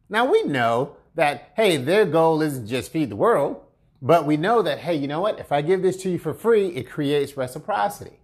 Now 0.09 0.25
we 0.25 0.43
know 0.43 0.97
that, 1.15 1.51
hey, 1.55 1.77
their 1.77 2.05
goal 2.05 2.41
isn't 2.41 2.67
just 2.67 2.91
feed 2.91 3.09
the 3.09 3.15
world, 3.15 3.61
but 4.01 4.25
we 4.25 4.35
know 4.35 4.61
that, 4.61 4.79
hey, 4.79 4.95
you 4.95 5.07
know 5.07 5.21
what? 5.21 5.39
If 5.39 5.51
I 5.51 5.61
give 5.61 5.81
this 5.81 5.97
to 6.03 6.09
you 6.09 6.19
for 6.19 6.33
free, 6.33 6.67
it 6.69 6.89
creates 6.89 7.37
reciprocity, 7.37 8.19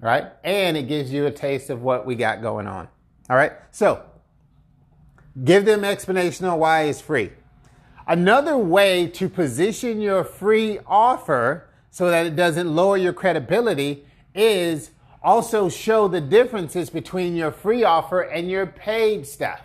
right? 0.00 0.32
And 0.42 0.76
it 0.76 0.88
gives 0.88 1.12
you 1.12 1.26
a 1.26 1.30
taste 1.30 1.70
of 1.70 1.82
what 1.82 2.06
we 2.06 2.14
got 2.16 2.42
going 2.42 2.66
on. 2.66 2.88
All 3.28 3.36
right. 3.36 3.52
So 3.70 4.02
give 5.44 5.64
them 5.64 5.84
explanation 5.84 6.46
on 6.46 6.58
why 6.58 6.82
it's 6.82 7.00
free. 7.00 7.30
Another 8.06 8.58
way 8.58 9.06
to 9.06 9.28
position 9.28 10.00
your 10.00 10.24
free 10.24 10.80
offer 10.86 11.68
so 11.90 12.10
that 12.10 12.26
it 12.26 12.34
doesn't 12.34 12.74
lower 12.74 12.96
your 12.96 13.12
credibility 13.12 14.04
is 14.34 14.90
also 15.22 15.68
show 15.68 16.08
the 16.08 16.20
differences 16.20 16.90
between 16.90 17.36
your 17.36 17.52
free 17.52 17.84
offer 17.84 18.22
and 18.22 18.50
your 18.50 18.66
paid 18.66 19.26
stuff, 19.26 19.60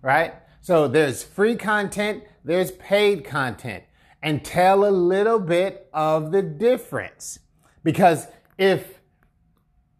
right? 0.00 0.34
So 0.62 0.86
there's 0.86 1.24
free 1.24 1.56
content, 1.56 2.22
there's 2.44 2.70
paid 2.70 3.24
content, 3.24 3.82
and 4.22 4.44
tell 4.44 4.84
a 4.84 4.90
little 4.90 5.40
bit 5.40 5.88
of 5.92 6.30
the 6.30 6.40
difference. 6.40 7.40
Because 7.82 8.28
if, 8.56 9.00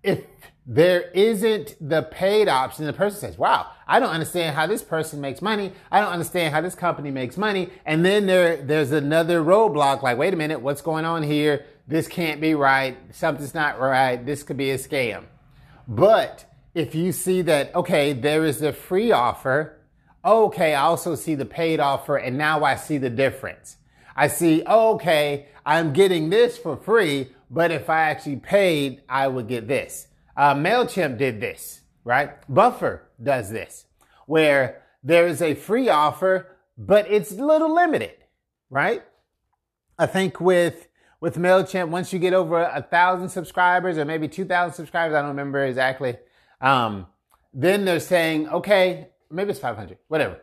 if 0.04 0.24
there 0.64 1.10
isn't 1.10 1.74
the 1.80 2.02
paid 2.02 2.46
option, 2.46 2.86
the 2.86 2.92
person 2.92 3.18
says, 3.18 3.36
wow, 3.36 3.70
I 3.88 3.98
don't 3.98 4.10
understand 4.10 4.54
how 4.54 4.68
this 4.68 4.84
person 4.84 5.20
makes 5.20 5.42
money. 5.42 5.72
I 5.90 6.00
don't 6.00 6.12
understand 6.12 6.54
how 6.54 6.60
this 6.60 6.76
company 6.76 7.10
makes 7.10 7.36
money. 7.36 7.70
And 7.84 8.04
then 8.04 8.26
there, 8.26 8.56
there's 8.56 8.92
another 8.92 9.42
roadblock 9.42 10.02
like, 10.02 10.16
wait 10.16 10.32
a 10.32 10.36
minute, 10.36 10.60
what's 10.60 10.80
going 10.80 11.04
on 11.04 11.24
here? 11.24 11.66
This 11.88 12.06
can't 12.06 12.40
be 12.40 12.54
right. 12.54 12.96
Something's 13.12 13.52
not 13.54 13.80
right. 13.80 14.24
This 14.24 14.44
could 14.44 14.56
be 14.56 14.70
a 14.70 14.78
scam. 14.78 15.24
But 15.88 16.44
if 16.72 16.94
you 16.94 17.10
see 17.10 17.42
that, 17.42 17.74
okay, 17.74 18.12
there 18.12 18.44
is 18.44 18.62
a 18.62 18.72
free 18.72 19.10
offer, 19.10 19.80
okay, 20.24 20.74
I 20.74 20.82
also 20.82 21.14
see 21.14 21.34
the 21.34 21.44
paid 21.44 21.80
offer 21.80 22.16
and 22.16 22.38
now 22.38 22.64
I 22.64 22.76
see 22.76 22.98
the 22.98 23.10
difference. 23.10 23.76
I 24.14 24.28
see, 24.28 24.62
okay, 24.66 25.46
I'm 25.64 25.92
getting 25.92 26.30
this 26.30 26.58
for 26.58 26.76
free, 26.76 27.28
but 27.50 27.70
if 27.70 27.88
I 27.88 28.02
actually 28.02 28.36
paid, 28.36 29.02
I 29.08 29.28
would 29.28 29.48
get 29.48 29.68
this. 29.68 30.08
Uh, 30.36 30.54
MailChimp 30.54 31.18
did 31.18 31.40
this, 31.40 31.80
right? 32.04 32.32
Buffer 32.52 33.08
does 33.22 33.50
this, 33.50 33.86
where 34.26 34.82
there 35.02 35.26
is 35.26 35.42
a 35.42 35.54
free 35.54 35.88
offer, 35.88 36.56
but 36.76 37.10
it's 37.10 37.32
a 37.32 37.44
little 37.44 37.74
limited, 37.74 38.16
right? 38.70 39.02
I 39.98 40.06
think 40.06 40.40
with 40.40 40.88
with 41.20 41.36
MailChimp, 41.36 41.90
once 41.90 42.12
you 42.12 42.18
get 42.18 42.34
over 42.34 42.60
a 42.60 42.82
thousand 42.82 43.28
subscribers 43.28 43.96
or 43.96 44.04
maybe 44.04 44.26
2,000 44.26 44.74
subscribers, 44.74 45.14
I 45.14 45.20
don't 45.20 45.28
remember 45.28 45.64
exactly, 45.64 46.16
um, 46.60 47.06
then 47.54 47.84
they're 47.84 48.00
saying, 48.00 48.48
okay, 48.48 49.11
maybe 49.32 49.50
it's 49.50 49.60
500, 49.60 49.98
whatever. 50.08 50.40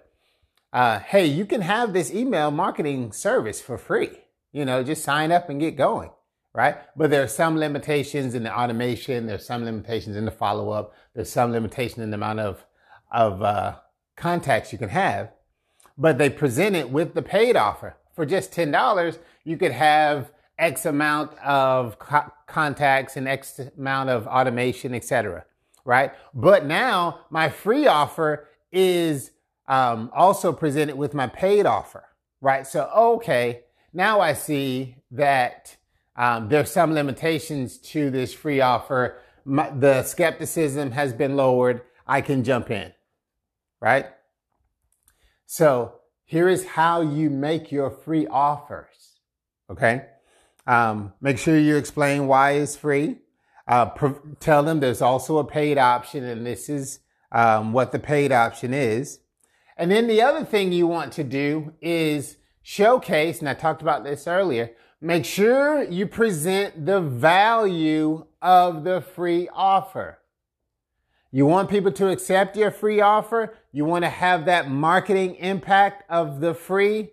Uh, 0.73 0.99
hey, 0.99 1.25
you 1.25 1.45
can 1.45 1.61
have 1.61 1.93
this 1.93 2.13
email 2.13 2.51
marketing 2.51 3.11
service 3.11 3.61
for 3.61 3.77
free. 3.77 4.11
You 4.51 4.65
know, 4.65 4.83
just 4.83 5.03
sign 5.03 5.31
up 5.31 5.49
and 5.49 5.59
get 5.59 5.77
going. 5.77 6.11
right? 6.53 6.77
But 6.97 7.11
there 7.11 7.23
are 7.23 7.27
some 7.27 7.57
limitations 7.57 8.35
in 8.35 8.43
the 8.43 8.57
automation. 8.57 9.27
There's 9.27 9.45
some 9.45 9.63
limitations 9.65 10.15
in 10.15 10.25
the 10.25 10.31
follow 10.31 10.71
up. 10.71 10.93
There's 11.15 11.31
some 11.31 11.51
limitation 11.51 12.01
in 12.03 12.11
the 12.11 12.15
amount 12.15 12.39
of 12.41 12.65
of 13.11 13.41
uh, 13.41 13.75
contacts 14.17 14.71
you 14.71 14.77
can 14.79 14.89
have. 14.89 15.31
But 15.97 16.17
they 16.17 16.29
present 16.29 16.75
it 16.75 16.89
with 16.91 17.13
the 17.15 17.21
paid 17.23 17.55
offer 17.55 17.97
for 18.15 18.25
just 18.25 18.51
ten 18.53 18.71
dollars. 18.71 19.19
You 19.43 19.57
could 19.57 19.71
have 19.73 20.31
X 20.57 20.85
amount 20.85 21.37
of 21.39 21.99
co- 21.99 22.31
contacts 22.47 23.17
and 23.17 23.27
X 23.27 23.59
amount 23.77 24.09
of 24.09 24.27
automation, 24.27 24.93
etc. 24.95 25.45
Right? 25.85 26.11
But 26.33 26.65
now 26.65 27.21
my 27.31 27.49
free 27.49 27.87
offer 27.87 28.47
is 28.71 29.31
um, 29.67 30.11
also 30.13 30.51
presented 30.53 30.97
with 30.97 31.13
my 31.13 31.27
paid 31.27 31.65
offer. 31.65 32.05
Right? 32.41 32.65
So 32.65 32.89
okay, 32.95 33.61
now 33.93 34.19
I 34.19 34.33
see 34.33 34.95
that 35.11 35.75
um, 36.15 36.49
there's 36.49 36.71
some 36.71 36.93
limitations 36.93 37.77
to 37.77 38.09
this 38.09 38.33
free 38.33 38.61
offer. 38.61 39.17
My, 39.45 39.69
the 39.69 40.03
skepticism 40.03 40.91
has 40.91 41.13
been 41.13 41.35
lowered. 41.35 41.81
I 42.05 42.21
can 42.21 42.43
jump 42.43 42.71
in, 42.71 42.91
right? 43.79 44.07
So 45.45 45.95
here 46.25 46.47
is 46.47 46.65
how 46.65 47.01
you 47.01 47.29
make 47.29 47.71
your 47.71 47.89
free 47.89 48.27
offers. 48.27 49.19
Okay. 49.69 50.05
Um, 50.67 51.13
make 51.21 51.39
sure 51.39 51.57
you 51.57 51.75
explain 51.75 52.27
why 52.27 52.51
it's 52.51 52.75
free. 52.75 53.17
Uh, 53.67 53.89
tell 54.39 54.61
them 54.61 54.79
there's 54.79 55.01
also 55.01 55.39
a 55.39 55.43
paid 55.43 55.77
option 55.77 56.23
and 56.23 56.45
this 56.45 56.69
is 56.69 56.99
um, 57.31 57.73
what 57.73 57.91
the 57.91 57.99
paid 57.99 58.31
option 58.31 58.73
is. 58.73 59.19
And 59.77 59.89
then 59.89 60.07
the 60.07 60.21
other 60.21 60.43
thing 60.43 60.71
you 60.71 60.87
want 60.87 61.13
to 61.13 61.23
do 61.23 61.73
is 61.81 62.37
showcase, 62.61 63.39
and 63.39 63.47
I 63.47 63.53
talked 63.53 63.81
about 63.81 64.03
this 64.03 64.27
earlier, 64.27 64.71
Make 65.01 65.23
sure 65.23 65.83
you 65.83 66.07
present 66.07 66.85
the 66.85 66.99
value 66.99 68.25
of 68.41 68.83
the 68.83 68.99
free 68.99 69.47
offer. 69.53 70.19
You 71.31 71.45
want 71.45 71.69
people 71.69 71.93
to 71.93 72.09
accept 72.09 72.57
your 72.57 72.69
free 72.69 72.99
offer. 72.99 73.55
You 73.71 73.85
want 73.85 74.03
to 74.03 74.09
have 74.09 74.43
that 74.45 74.69
marketing 74.69 75.35
impact 75.35 76.03
of 76.09 76.41
the 76.41 76.53
free. 76.53 77.11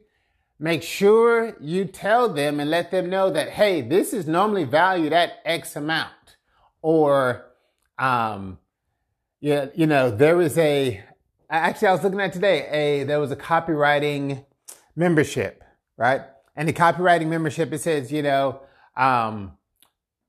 Make 0.59 0.83
sure 0.83 1.57
you 1.61 1.85
tell 1.85 2.29
them 2.29 2.59
and 2.59 2.71
let 2.71 2.91
them 2.91 3.09
know 3.09 3.31
that, 3.31 3.51
hey, 3.51 3.83
this 3.83 4.13
is 4.13 4.27
normally 4.27 4.65
valued 4.65 5.13
at 5.13 5.35
X 5.45 5.77
amount. 5.77 6.11
Or, 6.83 7.47
um, 7.99 8.59
yeah, 9.41 9.67
you 9.75 9.87
know, 9.87 10.11
there 10.11 10.37
was 10.37 10.57
a, 10.59 11.03
actually, 11.51 11.89
I 11.89 11.93
was 11.93 12.03
looking 12.03 12.21
at 12.21 12.33
today, 12.33 12.67
a, 12.71 13.05
there 13.05 13.21
was 13.21 13.31
a 13.31 13.37
copywriting 13.37 14.45
membership, 14.95 15.63
right? 15.97 16.23
And 16.55 16.69
the 16.69 16.73
copywriting 16.73 17.29
membership, 17.29 17.73
it 17.73 17.81
says, 17.81 18.11
you 18.11 18.23
know, 18.23 18.63
um, 18.97 19.53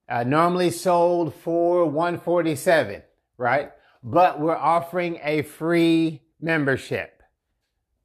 uh, 0.09 0.23
normally 0.23 0.71
sold 0.71 1.33
for 1.33 1.85
147, 1.85 3.01
right? 3.37 3.71
But 4.03 4.39
we're 4.39 4.55
offering 4.55 5.19
a 5.23 5.41
free 5.41 6.21
membership, 6.41 7.21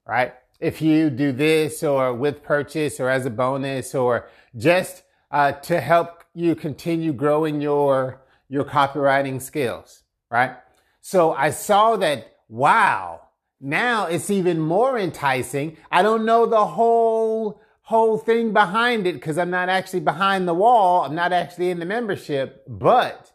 right? 0.07 0.35
If 0.61 0.81
you 0.81 1.11
do 1.11 1.33
this 1.33 1.83
or 1.83 2.15
with 2.15 2.43
purchase 2.43 3.01
or 3.01 3.09
as 3.09 3.27
a 3.27 3.31
bonus 3.31 3.95
or 3.95 4.29
just 4.57 5.03
uh, 5.31 5.53
to 5.53 5.81
help 5.81 6.25
you 6.35 6.55
continue 6.55 7.13
growing 7.13 7.61
your 7.61 8.21
your 8.49 8.65
copywriting 8.65 9.41
skills, 9.41 10.03
right? 10.31 10.57
So 11.03 11.33
I 11.33 11.51
saw 11.51 11.97
that, 11.97 12.37
wow, 12.49 13.23
now 13.61 14.07
it's 14.07 14.31
even 14.31 14.61
more 14.61 14.97
enticing. 14.97 15.77
I 15.91 16.01
don't 16.03 16.25
know 16.25 16.47
the 16.47 16.65
whole 16.65 17.61
whole 17.83 18.17
thing 18.17 18.53
behind 18.53 19.09
it 19.09 19.15
because 19.15 19.37
I'm 19.37 19.51
not 19.51 19.69
actually 19.69 20.01
behind 20.01 20.47
the 20.47 20.55
wall. 20.55 21.05
I'm 21.05 21.17
not 21.17 21.33
actually 21.33 21.71
in 21.71 21.81
the 21.81 21.85
membership, 21.85 22.65
but 22.69 23.33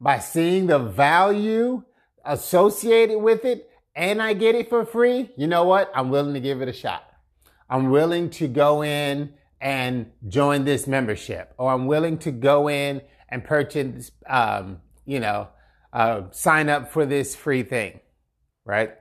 by 0.00 0.18
seeing 0.18 0.66
the 0.66 0.78
value 0.78 1.84
associated 2.24 3.18
with 3.18 3.44
it 3.44 3.70
and 3.94 4.22
I 4.22 4.32
get 4.32 4.54
it 4.54 4.70
for 4.70 4.86
free, 4.86 5.30
you 5.36 5.46
know 5.46 5.64
what? 5.64 5.92
I'm 5.94 6.08
willing 6.08 6.32
to 6.32 6.40
give 6.40 6.62
it 6.62 6.68
a 6.68 6.72
shot. 6.72 7.04
I'm 7.68 7.90
willing 7.90 8.30
to 8.30 8.48
go 8.48 8.82
in 8.82 9.34
and 9.60 10.10
join 10.26 10.64
this 10.64 10.86
membership 10.86 11.52
or 11.58 11.70
I'm 11.70 11.86
willing 11.86 12.16
to 12.20 12.30
go 12.30 12.68
in 12.68 13.02
and 13.28 13.44
purchase, 13.44 14.10
um, 14.26 14.80
you 15.04 15.20
know, 15.20 15.48
uh, 15.92 16.22
sign 16.30 16.68
up 16.68 16.92
for 16.92 17.04
this 17.04 17.34
free 17.36 17.62
thing, 17.62 18.00
right? 18.64 18.94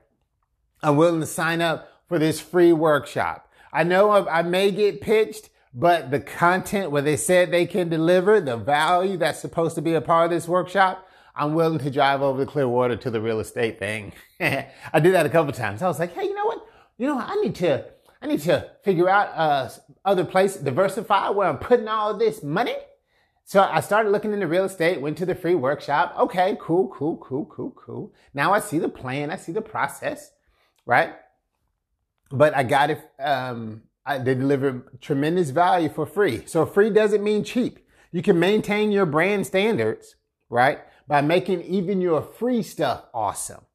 I'm 0.83 0.97
willing 0.97 1.21
to 1.21 1.27
sign 1.27 1.61
up 1.61 1.87
for 2.07 2.19
this 2.19 2.39
free 2.39 2.73
workshop. 2.73 3.47
I 3.71 3.83
know 3.83 4.27
I 4.27 4.41
may 4.41 4.71
get 4.71 4.99
pitched, 4.99 5.49
but 5.73 6.11
the 6.11 6.19
content 6.19 6.91
where 6.91 7.01
they 7.01 7.15
said 7.15 7.51
they 7.51 7.65
can 7.65 7.87
deliver 7.87 8.41
the 8.41 8.57
value 8.57 9.15
that's 9.15 9.39
supposed 9.39 9.75
to 9.75 9.81
be 9.81 9.93
a 9.93 10.01
part 10.01 10.25
of 10.25 10.31
this 10.31 10.47
workshop, 10.47 11.07
I'm 11.35 11.53
willing 11.53 11.79
to 11.79 11.89
drive 11.89 12.21
over 12.21 12.43
to 12.43 12.51
Clearwater 12.51 12.97
to 12.97 13.09
the 13.09 13.21
real 13.21 13.39
estate 13.39 13.79
thing. 13.79 14.11
I 14.41 14.99
did 15.01 15.13
that 15.13 15.25
a 15.25 15.29
couple 15.29 15.53
times. 15.53 15.81
I 15.81 15.87
was 15.87 15.99
like, 15.99 16.13
hey, 16.13 16.23
you 16.23 16.35
know 16.35 16.45
what? 16.45 16.65
You 16.97 17.07
know, 17.07 17.17
I 17.17 17.35
need 17.35 17.55
to, 17.55 17.85
I 18.21 18.27
need 18.27 18.41
to 18.41 18.69
figure 18.83 19.07
out 19.07 19.29
uh, 19.33 19.69
other 20.03 20.25
place, 20.25 20.57
diversify 20.57 21.29
where 21.29 21.47
I'm 21.47 21.57
putting 21.57 21.87
all 21.87 22.17
this 22.17 22.43
money. 22.43 22.75
So 23.51 23.61
I 23.61 23.81
started 23.81 24.11
looking 24.11 24.31
into 24.31 24.47
real 24.47 24.63
estate, 24.63 25.01
went 25.01 25.17
to 25.17 25.25
the 25.25 25.35
free 25.35 25.55
workshop. 25.55 26.15
Okay, 26.17 26.57
cool, 26.61 26.87
cool, 26.87 27.17
cool, 27.17 27.45
cool, 27.45 27.71
cool. 27.71 28.13
Now 28.33 28.53
I 28.53 28.59
see 28.59 28.79
the 28.79 28.87
plan, 28.87 29.29
I 29.29 29.35
see 29.35 29.51
the 29.51 29.61
process, 29.61 30.31
right? 30.85 31.15
but 32.31 32.55
I 32.55 32.63
got 32.63 32.89
it. 32.89 33.09
Um, 33.19 33.83
I, 34.05 34.17
they 34.17 34.35
deliver 34.35 34.85
tremendous 34.99 35.49
value 35.51 35.89
for 35.89 36.05
free. 36.05 36.43
So 36.45 36.65
free 36.65 36.89
doesn't 36.89 37.23
mean 37.23 37.43
cheap. 37.43 37.79
You 38.11 38.21
can 38.21 38.39
maintain 38.39 38.91
your 38.91 39.05
brand 39.05 39.45
standards, 39.45 40.15
right? 40.49 40.79
By 41.07 41.21
making 41.21 41.61
even 41.63 42.01
your 42.01 42.21
free 42.21 42.63
stuff 42.63 43.03
awesome. 43.13 43.65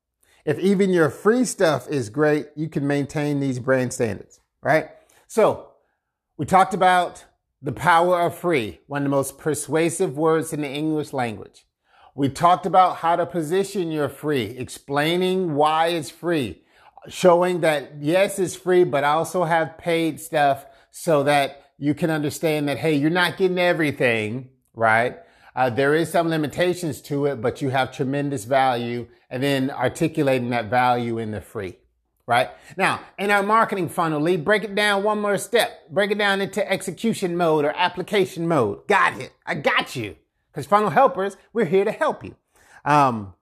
If 0.44 0.58
even 0.58 0.90
your 0.90 1.10
free 1.10 1.44
stuff 1.44 1.88
is 1.88 2.08
great, 2.08 2.48
you 2.56 2.68
can 2.68 2.86
maintain 2.86 3.40
these 3.40 3.58
brand 3.58 3.92
standards, 3.92 4.40
right? 4.62 4.88
So 5.26 5.68
we 6.36 6.46
talked 6.46 6.74
about 6.74 7.24
the 7.66 7.72
power 7.72 8.20
of 8.20 8.38
free, 8.38 8.78
one 8.86 9.02
of 9.02 9.06
the 9.06 9.16
most 9.16 9.38
persuasive 9.38 10.16
words 10.16 10.52
in 10.52 10.60
the 10.60 10.70
English 10.70 11.12
language. 11.12 11.66
We 12.14 12.28
talked 12.28 12.64
about 12.64 12.98
how 12.98 13.16
to 13.16 13.26
position 13.26 13.90
your 13.90 14.08
free, 14.08 14.56
explaining 14.56 15.56
why 15.56 15.88
it's 15.88 16.08
free, 16.08 16.62
showing 17.08 17.62
that 17.62 17.94
yes, 17.98 18.38
it's 18.38 18.54
free, 18.54 18.84
but 18.84 19.02
I 19.02 19.14
also 19.14 19.42
have 19.42 19.78
paid 19.78 20.20
stuff 20.20 20.64
so 20.92 21.24
that 21.24 21.72
you 21.76 21.92
can 21.92 22.08
understand 22.08 22.68
that, 22.68 22.78
hey, 22.78 22.94
you're 22.94 23.10
not 23.10 23.36
getting 23.36 23.58
everything, 23.58 24.48
right? 24.72 25.18
Uh, 25.56 25.68
there 25.68 25.92
is 25.92 26.08
some 26.08 26.28
limitations 26.28 27.00
to 27.02 27.26
it, 27.26 27.40
but 27.40 27.60
you 27.60 27.70
have 27.70 27.90
tremendous 27.90 28.44
value 28.44 29.08
and 29.28 29.42
then 29.42 29.72
articulating 29.72 30.50
that 30.50 30.70
value 30.70 31.18
in 31.18 31.32
the 31.32 31.40
free, 31.40 31.76
right? 32.26 32.50
Now, 32.76 33.00
in 33.18 33.30
our 33.30 33.42
marketing 33.42 33.88
funnel, 33.88 34.20
Lee, 34.20 34.36
break 34.36 34.64
it 34.64 34.74
down 34.74 35.04
one 35.04 35.20
more 35.20 35.38
step. 35.38 35.88
Break 35.90 36.10
it 36.10 36.18
down 36.18 36.40
into 36.40 36.68
execution 36.70 37.36
mode 37.36 37.64
or 37.64 37.70
application 37.76 38.48
mode. 38.48 38.86
Got 38.88 39.20
it. 39.20 39.32
I 39.46 39.54
got 39.54 39.94
you. 39.94 40.16
Because 40.50 40.66
funnel 40.66 40.90
helpers, 40.90 41.36
we're 41.52 41.66
here 41.66 41.84
to 41.84 41.92
help 41.92 42.24
you. 42.24 42.34
Um, 42.84 43.34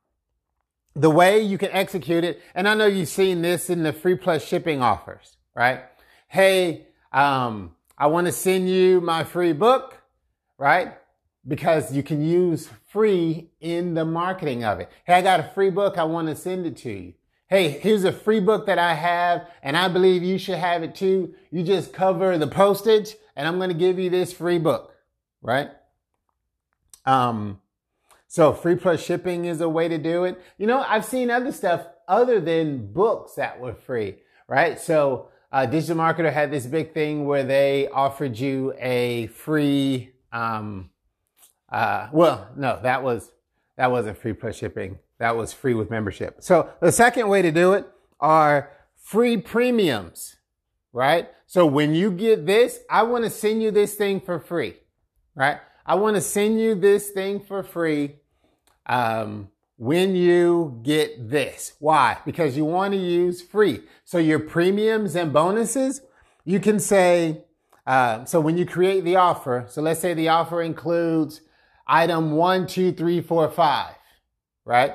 the 0.95 1.11
way 1.11 1.41
you 1.41 1.59
can 1.59 1.71
execute 1.71 2.25
it, 2.25 2.43
and 2.55 2.69
I 2.69 2.75
know 2.75 2.87
you've 2.87 3.09
seen 3.09 3.43
this 3.43 3.71
in 3.71 3.83
the 3.83 3.93
free 3.93 4.17
plus 4.17 4.45
shipping 4.45 4.83
offers, 4.83 5.37
right? 5.55 5.85
Hey, 6.29 6.87
um, 7.13 7.75
I 7.97 8.09
want 8.09 8.27
to 8.27 8.33
send 8.33 8.69
you 8.69 9.01
my 9.01 9.25
free 9.25 9.53
book, 9.53 10.01
right? 10.59 10.95
Because 11.47 11.95
you 11.95 12.03
can 12.03 12.23
use 12.23 12.69
free 12.89 13.51
in 13.61 13.95
the 13.95 14.05
marketing 14.05 14.65
of 14.65 14.81
it. 14.81 14.91
Hey, 15.05 15.15
I 15.15 15.23
got 15.23 15.41
a 15.41 15.51
free 15.55 15.71
book. 15.71 15.99
I 15.99 16.05
want 16.05 16.29
to 16.29 16.37
send 16.37 16.67
it 16.67 16.77
to 16.79 16.91
you. 16.91 17.15
Hey, 17.47 17.69
here's 17.69 18.05
a 18.05 18.13
free 18.13 18.41
book 18.41 18.65
that 18.67 18.79
I 18.79 18.95
have 18.95 19.47
and 19.63 19.77
I 19.77 19.89
believe 19.89 20.23
you 20.23 20.39
should 20.39 20.59
have 20.59 20.83
it 20.83 20.95
too. 20.95 21.35
You 21.51 21.63
just 21.63 21.93
cover 21.93 22.39
the 22.39 22.47
postage 22.47 23.17
and 23.37 23.47
I'm 23.47 23.59
going 23.59 23.69
to 23.69 23.75
give 23.75 23.99
you 23.99 24.09
this 24.09 24.33
free 24.33 24.59
book, 24.59 24.95
right? 25.43 25.69
Um, 27.05 27.61
so 28.29 28.55
free 28.55 28.77
plus 28.77 29.05
shipping 29.05 29.45
is 29.45 29.61
a 29.61 29.69
way 29.69 29.89
to 29.89 29.99
do 29.99 30.25
it. 30.25 30.41
You 30.57 30.67
know, 30.67 30.83
I've 30.89 31.05
seen 31.05 31.31
other 31.31 31.53
stuff 31.53 31.87
other 32.09 32.41
than 32.41 32.91
books 32.93 33.35
that 33.35 33.61
were 33.61 33.75
free, 33.75 34.17
right? 34.49 34.81
So 34.81 35.29
uh, 35.53 35.67
Digital 35.67 35.97
Marketer 35.97 36.33
had 36.33 36.51
this 36.51 36.65
big 36.65 36.95
thing 36.95 37.27
where 37.27 37.45
they 37.45 37.89
offered 37.89 38.39
you 38.39 38.73
a 38.79 39.27
free, 39.27 40.15
um, 40.33 40.89
uh, 41.69 42.09
well, 42.11 42.49
no, 42.57 42.81
that 42.83 43.03
was, 43.03 43.31
that 43.77 43.91
wasn't 43.91 44.17
free 44.17 44.33
plus 44.33 44.57
shipping. 44.57 44.99
That 45.25 45.37
was 45.39 45.55
free 45.55 45.73
with 45.73 45.89
membership. 45.91 46.37
So 46.41 46.69
the 46.81 46.93
second 46.93 47.29
way 47.29 47.41
to 47.41 47.51
do 47.51 47.73
it 47.73 47.87
are 48.21 48.71
free 49.13 49.39
premiums, 49.39 50.37
right? 50.93 51.31
So 51.47 51.65
when 51.65 51.95
you 51.95 52.11
get 52.11 52.45
this, 52.45 52.81
I 52.91 53.05
want 53.05 53.25
to 53.25 53.31
send 53.31 53.63
you 53.63 53.71
this 53.71 53.95
thing 53.95 54.21
for 54.21 54.39
free, 54.39 54.75
right? 55.35 55.61
I 55.87 55.95
want 55.95 56.17
to 56.17 56.21
send 56.21 56.61
you 56.61 56.75
this 56.75 57.09
thing 57.09 57.41
for 57.41 57.63
free 57.63 58.17
um, 58.85 59.49
when 59.77 60.15
you 60.15 60.79
get 60.83 61.31
this. 61.31 61.73
Why? 61.79 62.19
Because 62.27 62.55
you 62.59 62.67
want 62.67 62.93
to 62.93 63.01
use 63.01 63.41
free. 63.41 63.81
So 64.05 64.19
your 64.19 64.41
premiums 64.41 65.17
and 65.17 65.33
bonuses, 65.33 66.03
you 66.45 66.61
can 66.61 66.79
say, 66.79 67.45
Uh, 67.87 68.25
so 68.25 68.41
when 68.41 68.57
you 68.59 68.67
create 68.67 69.05
the 69.05 69.17
offer, 69.17 69.65
so 69.69 69.81
let's 69.83 70.01
say 70.01 70.15
the 70.15 70.29
offer 70.29 70.61
includes 70.63 71.41
item 71.87 72.33
one, 72.33 72.67
two, 72.67 72.93
three, 72.93 73.21
four, 73.23 73.49
five, 73.51 73.95
right? 74.65 74.95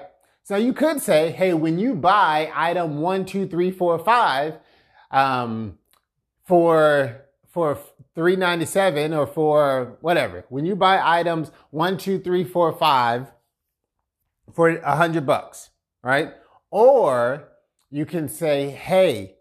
So 0.49 0.55
you 0.55 0.73
could 0.73 0.99
say, 0.99 1.29
hey, 1.29 1.53
when 1.53 1.77
you 1.77 1.93
buy 1.93 2.51
item 2.55 3.01
one, 3.01 3.23
two, 3.23 3.47
three, 3.47 3.69
four, 3.69 3.99
five, 3.99 4.57
um, 5.11 5.77
for 6.43 7.21
for 7.53 7.77
three 8.15 8.35
ninety 8.35 8.65
seven 8.65 9.13
or 9.13 9.27
for 9.27 9.99
whatever, 10.01 10.45
when 10.49 10.65
you 10.65 10.75
buy 10.75 10.99
items 11.03 11.51
one, 11.69 11.99
two, 11.99 12.17
three, 12.17 12.43
four, 12.43 12.75
five 12.75 13.27
for 14.51 14.69
a 14.69 14.95
hundred 14.95 15.27
bucks, 15.27 15.69
right? 16.01 16.33
Or 16.71 17.49
you 17.91 18.07
can 18.07 18.27
say, 18.27 18.71
hey, 18.71 19.35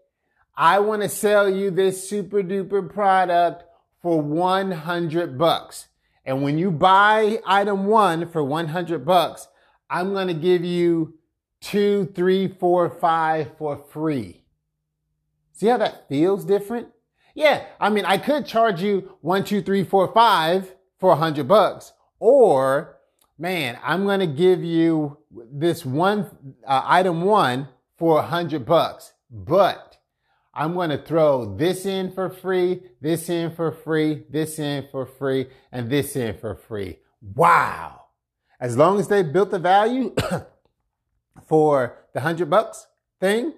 I 0.55 0.77
want 0.77 1.01
to 1.01 1.09
sell 1.09 1.49
you 1.49 1.71
this 1.71 2.07
super 2.07 2.43
duper 2.43 2.87
product 2.87 3.63
for 3.99 4.21
100 4.21 5.39
bucks. 5.39 5.87
And 6.23 6.43
when 6.43 6.59
you 6.59 6.69
buy 6.69 7.39
item 7.47 7.87
one 7.87 8.29
for 8.29 8.43
100 8.43 9.03
bucks, 9.03 9.47
I'm 9.89 10.13
going 10.13 10.27
to 10.27 10.33
give 10.33 10.63
you 10.63 11.15
two, 11.61 12.11
three, 12.15 12.47
four, 12.47 12.89
five 12.89 13.57
for 13.57 13.77
free. 13.77 14.43
See 15.53 15.67
how 15.67 15.77
that 15.77 16.07
feels 16.07 16.45
different? 16.45 16.87
Yeah. 17.33 17.65
I 17.79 17.89
mean, 17.89 18.05
I 18.05 18.17
could 18.17 18.45
charge 18.45 18.81
you 18.81 19.17
one, 19.21 19.43
two, 19.43 19.61
three, 19.61 19.83
four, 19.83 20.11
five 20.13 20.73
for 20.99 21.13
a 21.13 21.15
hundred 21.15 21.47
bucks, 21.47 21.93
or 22.19 22.97
man, 23.37 23.79
I'm 23.83 24.03
going 24.03 24.19
to 24.19 24.27
give 24.27 24.63
you 24.63 25.17
this 25.31 25.85
one 25.85 26.55
uh, 26.67 26.81
item 26.83 27.21
one 27.21 27.69
for 27.97 28.19
a 28.19 28.23
hundred 28.23 28.65
bucks, 28.65 29.13
but 29.31 29.97
I'm 30.53 30.73
going 30.73 30.89
to 30.89 30.97
throw 30.97 31.55
this 31.55 31.85
in 31.85 32.11
for 32.11 32.29
free, 32.29 32.81
this 32.99 33.29
in 33.29 33.55
for 33.55 33.71
free, 33.71 34.23
this 34.29 34.59
in 34.59 34.87
for 34.91 35.05
free, 35.05 35.47
and 35.71 35.89
this 35.89 36.15
in 36.15 36.37
for 36.37 36.55
free. 36.55 36.97
Wow. 37.21 38.01
As 38.59 38.77
long 38.77 38.99
as 38.99 39.07
they 39.07 39.23
built 39.23 39.51
the 39.51 39.59
value 39.59 40.13
for 41.47 41.97
the 42.13 42.21
hundred 42.21 42.49
bucks 42.49 42.87
thing, 43.19 43.53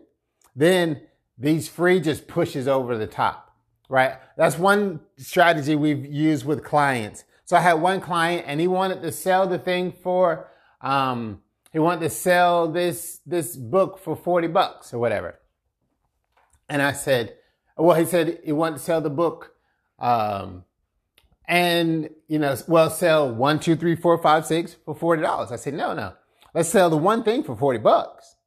then 0.55 1.01
these 1.37 1.67
free 1.67 1.99
just 1.99 2.27
pushes 2.27 2.67
over 2.67 2.97
the 2.97 3.07
top, 3.07 3.55
right? 3.89 4.17
That's 4.37 4.57
one 4.57 4.99
strategy 5.17 5.75
we've 5.75 6.05
used 6.05 6.45
with 6.45 6.63
clients. 6.63 7.23
So 7.45 7.57
I 7.57 7.61
had 7.61 7.73
one 7.73 7.99
client 7.99 8.45
and 8.47 8.59
he 8.59 8.67
wanted 8.67 9.01
to 9.01 9.11
sell 9.11 9.47
the 9.47 9.57
thing 9.57 9.91
for, 9.91 10.49
um, 10.81 11.41
he 11.73 11.79
wanted 11.79 12.01
to 12.01 12.09
sell 12.09 12.67
this, 12.67 13.19
this 13.25 13.55
book 13.55 13.97
for 13.97 14.15
40 14.15 14.47
bucks 14.47 14.93
or 14.93 14.99
whatever. 14.99 15.39
And 16.69 16.81
I 16.81 16.91
said, 16.91 17.35
well, 17.75 17.97
he 17.97 18.05
said 18.05 18.39
he 18.43 18.51
wanted 18.51 18.77
to 18.77 18.83
sell 18.83 19.01
the 19.01 19.09
book, 19.09 19.53
um, 19.99 20.63
and 21.51 22.09
you 22.27 22.39
know, 22.39 22.57
well, 22.67 22.89
sell 22.89 23.31
one, 23.31 23.59
two, 23.59 23.75
three, 23.75 23.95
four, 23.95 24.17
five, 24.17 24.45
six 24.47 24.77
for 24.85 24.95
forty 24.95 25.21
dollars. 25.21 25.51
I 25.51 25.57
said, 25.57 25.75
no, 25.75 25.93
no, 25.93 26.13
let's 26.55 26.69
sell 26.69 26.89
the 26.89 26.97
one 26.97 27.23
thing 27.23 27.43
for 27.43 27.55
forty 27.55 27.77
bucks, 27.77 28.37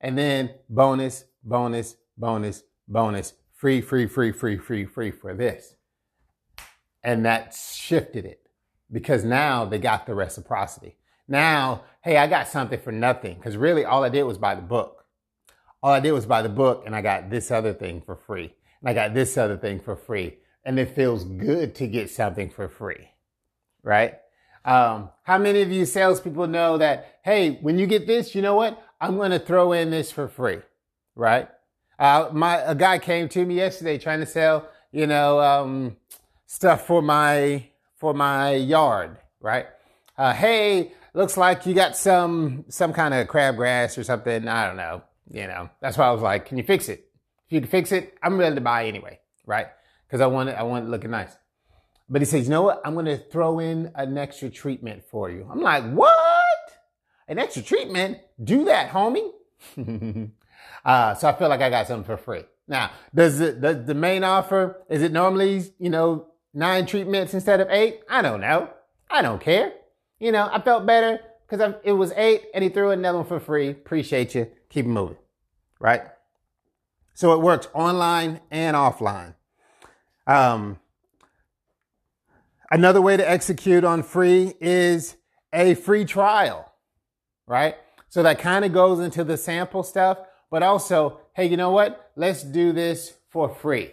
and 0.00 0.18
then 0.18 0.50
bonus, 0.68 1.26
bonus, 1.44 1.96
bonus, 2.16 2.64
bonus, 2.88 3.34
free, 3.54 3.80
free, 3.80 4.06
free, 4.06 4.32
free, 4.32 4.56
free, 4.56 4.86
free 4.86 5.10
for 5.12 5.34
this, 5.34 5.76
and 7.04 7.24
that 7.24 7.54
shifted 7.54 8.24
it 8.24 8.48
because 8.90 9.24
now 9.24 9.64
they 9.64 9.78
got 9.78 10.06
the 10.06 10.14
reciprocity. 10.14 10.96
Now, 11.28 11.84
hey, 12.02 12.16
I 12.16 12.26
got 12.26 12.48
something 12.48 12.80
for 12.80 12.92
nothing 12.92 13.36
because 13.36 13.56
really 13.56 13.84
all 13.84 14.02
I 14.02 14.08
did 14.08 14.24
was 14.24 14.38
buy 14.38 14.56
the 14.56 14.62
book 14.62 15.02
all 15.82 15.92
I 15.92 16.00
did 16.00 16.12
was 16.12 16.26
buy 16.26 16.42
the 16.42 16.48
book 16.48 16.84
and 16.86 16.94
I 16.94 17.02
got 17.02 17.28
this 17.28 17.50
other 17.50 17.74
thing 17.74 18.02
for 18.02 18.16
free. 18.16 18.54
And 18.80 18.88
I 18.88 18.94
got 18.94 19.14
this 19.14 19.36
other 19.36 19.56
thing 19.56 19.80
for 19.80 19.96
free. 19.96 20.38
And 20.64 20.78
it 20.78 20.94
feels 20.94 21.24
good 21.24 21.74
to 21.76 21.86
get 21.86 22.10
something 22.10 22.50
for 22.50 22.68
free, 22.68 23.08
right? 23.82 24.14
Um, 24.64 25.10
how 25.24 25.38
many 25.38 25.62
of 25.62 25.72
you 25.72 25.84
salespeople 25.84 26.46
know 26.46 26.78
that, 26.78 27.18
hey, 27.22 27.58
when 27.60 27.78
you 27.78 27.86
get 27.86 28.06
this, 28.06 28.34
you 28.34 28.42
know 28.42 28.54
what? 28.54 28.80
I'm 29.00 29.16
going 29.16 29.32
to 29.32 29.40
throw 29.40 29.72
in 29.72 29.90
this 29.90 30.12
for 30.12 30.28
free, 30.28 30.60
right? 31.16 31.48
Uh, 31.98 32.28
my, 32.32 32.58
a 32.58 32.74
guy 32.74 32.98
came 32.98 33.28
to 33.30 33.44
me 33.44 33.56
yesterday 33.56 33.98
trying 33.98 34.20
to 34.20 34.26
sell, 34.26 34.68
you 34.92 35.06
know, 35.06 35.40
um, 35.40 35.96
stuff 36.46 36.86
for 36.86 37.02
my, 37.02 37.66
for 37.96 38.14
my 38.14 38.54
yard, 38.54 39.16
right? 39.40 39.66
Uh, 40.16 40.32
hey, 40.32 40.92
looks 41.12 41.36
like 41.36 41.66
you 41.66 41.74
got 41.74 41.96
some, 41.96 42.64
some 42.68 42.92
kind 42.92 43.14
of 43.14 43.26
crabgrass 43.26 43.98
or 43.98 44.04
something. 44.04 44.46
I 44.46 44.66
don't 44.66 44.76
know 44.76 45.02
you 45.32 45.46
know, 45.46 45.70
that's 45.80 45.96
why 45.96 46.06
I 46.06 46.10
was 46.10 46.22
like, 46.22 46.46
can 46.46 46.58
you 46.58 46.64
fix 46.64 46.88
it? 46.88 47.06
If 47.46 47.52
you 47.52 47.60
can 47.60 47.70
fix 47.70 47.90
it, 47.90 48.16
I'm 48.22 48.38
ready 48.38 48.54
to 48.54 48.60
buy 48.60 48.86
anyway, 48.86 49.18
right? 49.46 49.68
Because 50.12 50.20
I 50.20 50.26
want 50.26 50.50
it, 50.50 50.52
I 50.52 50.62
want 50.62 50.84
it 50.84 50.90
looking 50.90 51.10
nice. 51.10 51.34
But 52.06 52.20
he 52.20 52.26
says, 52.26 52.44
you 52.44 52.50
know 52.50 52.60
what? 52.60 52.82
I'm 52.84 52.92
going 52.92 53.06
to 53.06 53.16
throw 53.16 53.60
in 53.60 53.90
an 53.94 54.18
extra 54.18 54.50
treatment 54.50 55.04
for 55.10 55.30
you. 55.30 55.48
I'm 55.50 55.62
like, 55.62 55.90
what? 55.90 56.46
An 57.26 57.38
extra 57.38 57.62
treatment? 57.62 58.18
Do 58.44 58.66
that, 58.66 58.90
homie. 58.90 59.30
uh, 60.84 61.14
so 61.14 61.28
I 61.28 61.32
feel 61.32 61.48
like 61.48 61.62
I 61.62 61.70
got 61.70 61.86
something 61.86 62.04
for 62.04 62.18
free. 62.18 62.42
Now, 62.68 62.90
does 63.14 63.40
it, 63.40 63.62
does 63.62 63.86
the 63.86 63.94
main 63.94 64.22
offer, 64.22 64.82
is 64.90 65.00
it 65.00 65.12
normally, 65.12 65.62
you 65.78 65.88
know, 65.88 66.26
nine 66.52 66.84
treatments 66.84 67.32
instead 67.32 67.60
of 67.60 67.68
eight? 67.70 68.00
I 68.10 68.20
don't 68.20 68.42
know. 68.42 68.68
I 69.10 69.22
don't 69.22 69.40
care. 69.40 69.72
You 70.20 70.32
know, 70.32 70.46
I 70.52 70.60
felt 70.60 70.84
better 70.84 71.20
because 71.48 71.74
it 71.84 71.92
was 71.92 72.12
eight 72.16 72.42
and 72.52 72.62
he 72.62 72.68
threw 72.68 72.90
another 72.90 73.16
one 73.18 73.26
for 73.26 73.40
free. 73.40 73.70
Appreciate 73.70 74.34
you. 74.34 74.50
Keep 74.68 74.84
moving 74.84 75.16
right? 75.82 76.02
So 77.12 77.34
it 77.34 77.42
works 77.42 77.68
online 77.74 78.40
and 78.50 78.74
offline. 78.74 79.34
Um, 80.26 80.78
another 82.70 83.00
way 83.00 83.16
to 83.16 83.28
execute 83.28 83.84
on 83.84 84.02
free 84.02 84.54
is 84.60 85.16
a 85.52 85.74
free 85.74 86.04
trial, 86.04 86.72
right? 87.46 87.76
So 88.08 88.22
that 88.22 88.38
kind 88.38 88.64
of 88.64 88.72
goes 88.72 89.00
into 89.00 89.24
the 89.24 89.36
sample 89.36 89.82
stuff, 89.82 90.18
but 90.50 90.62
also, 90.62 91.20
hey, 91.34 91.46
you 91.46 91.56
know 91.56 91.70
what? 91.70 92.10
Let's 92.14 92.42
do 92.42 92.72
this 92.72 93.14
for 93.30 93.48
free, 93.48 93.90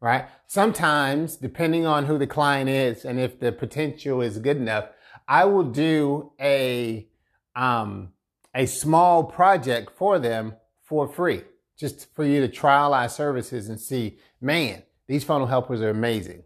right? 0.00 0.26
Sometimes, 0.46 1.36
depending 1.36 1.86
on 1.86 2.06
who 2.06 2.18
the 2.18 2.26
client 2.26 2.68
is 2.68 3.04
and 3.04 3.20
if 3.20 3.38
the 3.38 3.52
potential 3.52 4.20
is 4.20 4.38
good 4.38 4.56
enough, 4.56 4.86
I 5.28 5.44
will 5.44 5.64
do 5.64 6.32
a, 6.40 7.06
um, 7.54 8.12
a 8.54 8.66
small 8.66 9.24
project 9.24 9.92
for 9.96 10.18
them 10.18 10.54
for 10.80 11.06
free, 11.06 11.42
just 11.78 12.14
for 12.14 12.24
you 12.24 12.40
to 12.40 12.48
trial 12.48 12.94
our 12.94 13.08
services 13.08 13.68
and 13.68 13.80
see, 13.80 14.18
man, 14.40 14.82
these 15.06 15.24
funnel 15.24 15.46
helpers 15.46 15.80
are 15.80 15.90
amazing, 15.90 16.44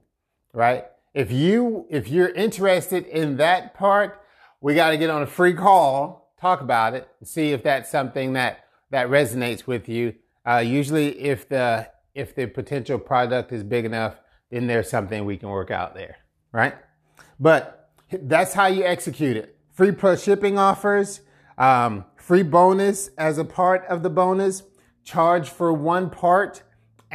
right? 0.53 0.87
If 1.15 1.31
you, 1.33 1.87
if 1.89 2.09
you're 2.09 2.29
interested 2.29 3.07
in 3.07 3.37
that 3.39 3.75
part, 3.75 4.21
we 4.61 4.75
got 4.75 4.91
to 4.91 4.97
get 4.97 5.11
on 5.11 5.23
a 5.23 5.27
free 5.27 5.55
call, 5.55 6.33
talk 6.41 6.61
about 6.61 6.95
it, 6.95 7.09
and 7.21 7.29
see 7.29 7.53
if 7.53 7.63
that's 7.63 7.91
something 7.91 8.33
that, 8.35 8.65
that 8.91 9.09
resonates 9.09 9.67
with 9.67 9.89
you. 9.89 10.15
Uh, 10.47 10.59
usually 10.59 11.19
if 11.21 11.49
the, 11.49 11.89
if 12.15 12.35
the 12.35 12.47
potential 12.47 12.99
product 12.99 13.53
is 13.53 13.63
big 13.63 13.85
enough, 13.85 14.17
then 14.51 14.67
there's 14.67 14.89
something 14.89 15.25
we 15.25 15.37
can 15.37 15.49
work 15.49 15.71
out 15.71 15.95
there, 15.95 16.17
right? 16.53 16.75
But 17.41 17.91
that's 18.11 18.55
how 18.55 18.67
you 18.67 18.85
execute 18.85 19.37
it. 19.37 19.59
Free 19.73 19.93
plus 19.93 20.23
shipping 20.23 20.59
offers, 20.59 21.21
um, 21.59 22.05
free 22.17 22.43
bonus 22.43 23.09
as 23.19 23.39
a 23.39 23.45
part 23.45 23.85
of 23.87 24.03
the 24.03 24.11
bonus, 24.11 24.63
charge 25.05 25.49
for 25.49 25.73
one 25.73 26.11
part 26.11 26.63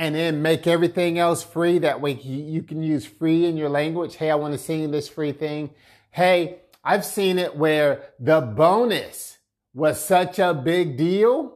and 0.01 0.15
then 0.15 0.41
make 0.41 0.65
everything 0.65 1.19
else 1.19 1.43
free. 1.43 1.77
That 1.77 2.01
way 2.01 2.13
you 2.13 2.63
can 2.63 2.81
use 2.81 3.05
free 3.05 3.45
in 3.45 3.55
your 3.55 3.69
language. 3.69 4.15
Hey, 4.15 4.31
I 4.31 4.35
want 4.35 4.51
to 4.51 4.57
sing 4.57 4.89
this 4.89 5.07
free 5.07 5.31
thing. 5.31 5.69
Hey, 6.09 6.61
I've 6.83 7.05
seen 7.05 7.37
it 7.37 7.55
where 7.55 8.09
the 8.19 8.41
bonus 8.41 9.37
was 9.75 10.03
such 10.03 10.39
a 10.39 10.55
big 10.55 10.97
deal, 10.97 11.55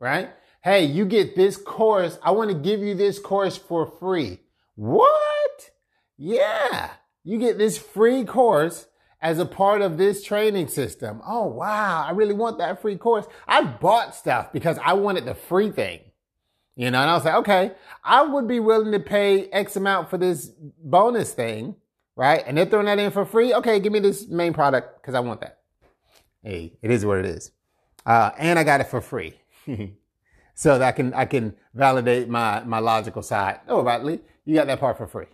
right? 0.00 0.30
Hey, 0.64 0.84
you 0.84 1.04
get 1.04 1.36
this 1.36 1.56
course. 1.56 2.18
I 2.24 2.32
want 2.32 2.50
to 2.50 2.56
give 2.56 2.80
you 2.80 2.96
this 2.96 3.20
course 3.20 3.56
for 3.56 3.86
free. 3.86 4.40
What? 4.74 5.70
Yeah. 6.18 6.90
You 7.22 7.38
get 7.38 7.56
this 7.56 7.78
free 7.78 8.24
course 8.24 8.88
as 9.22 9.38
a 9.38 9.46
part 9.46 9.80
of 9.80 9.96
this 9.96 10.24
training 10.24 10.66
system. 10.66 11.22
Oh, 11.24 11.46
wow. 11.46 12.04
I 12.04 12.10
really 12.10 12.34
want 12.34 12.58
that 12.58 12.82
free 12.82 12.96
course. 12.96 13.26
I 13.46 13.62
bought 13.62 14.16
stuff 14.16 14.52
because 14.52 14.76
I 14.84 14.94
wanted 14.94 15.24
the 15.24 15.34
free 15.34 15.70
thing. 15.70 16.00
You 16.76 16.90
know, 16.90 17.00
and 17.00 17.10
I 17.10 17.14
was 17.14 17.24
like, 17.24 17.34
okay, 17.36 17.72
I 18.02 18.22
would 18.22 18.48
be 18.48 18.58
willing 18.58 18.92
to 18.92 19.00
pay 19.00 19.46
X 19.50 19.76
amount 19.76 20.10
for 20.10 20.18
this 20.18 20.50
bonus 20.82 21.32
thing, 21.32 21.76
right? 22.16 22.42
And 22.46 22.58
they're 22.58 22.66
throwing 22.66 22.86
that 22.86 22.98
in 22.98 23.12
for 23.12 23.24
free. 23.24 23.54
Okay, 23.54 23.78
give 23.78 23.92
me 23.92 24.00
this 24.00 24.26
main 24.28 24.52
product 24.52 25.00
because 25.00 25.14
I 25.14 25.20
want 25.20 25.40
that. 25.40 25.60
Hey, 26.42 26.72
it 26.82 26.90
is 26.90 27.06
what 27.06 27.18
it 27.18 27.26
is. 27.26 27.52
Uh, 28.04 28.30
and 28.38 28.58
I 28.58 28.64
got 28.64 28.80
it 28.80 28.88
for 28.88 29.00
free. 29.00 29.34
so 30.54 30.78
that 30.78 30.88
I 30.88 30.92
can, 30.92 31.14
I 31.14 31.24
can 31.26 31.54
validate 31.74 32.28
my, 32.28 32.62
my 32.64 32.80
logical 32.80 33.22
side. 33.22 33.60
Oh, 33.68 33.80
about 33.80 34.04
you 34.44 34.54
got 34.54 34.66
that 34.66 34.80
part 34.80 34.96
for 34.96 35.06
free. 35.06 35.26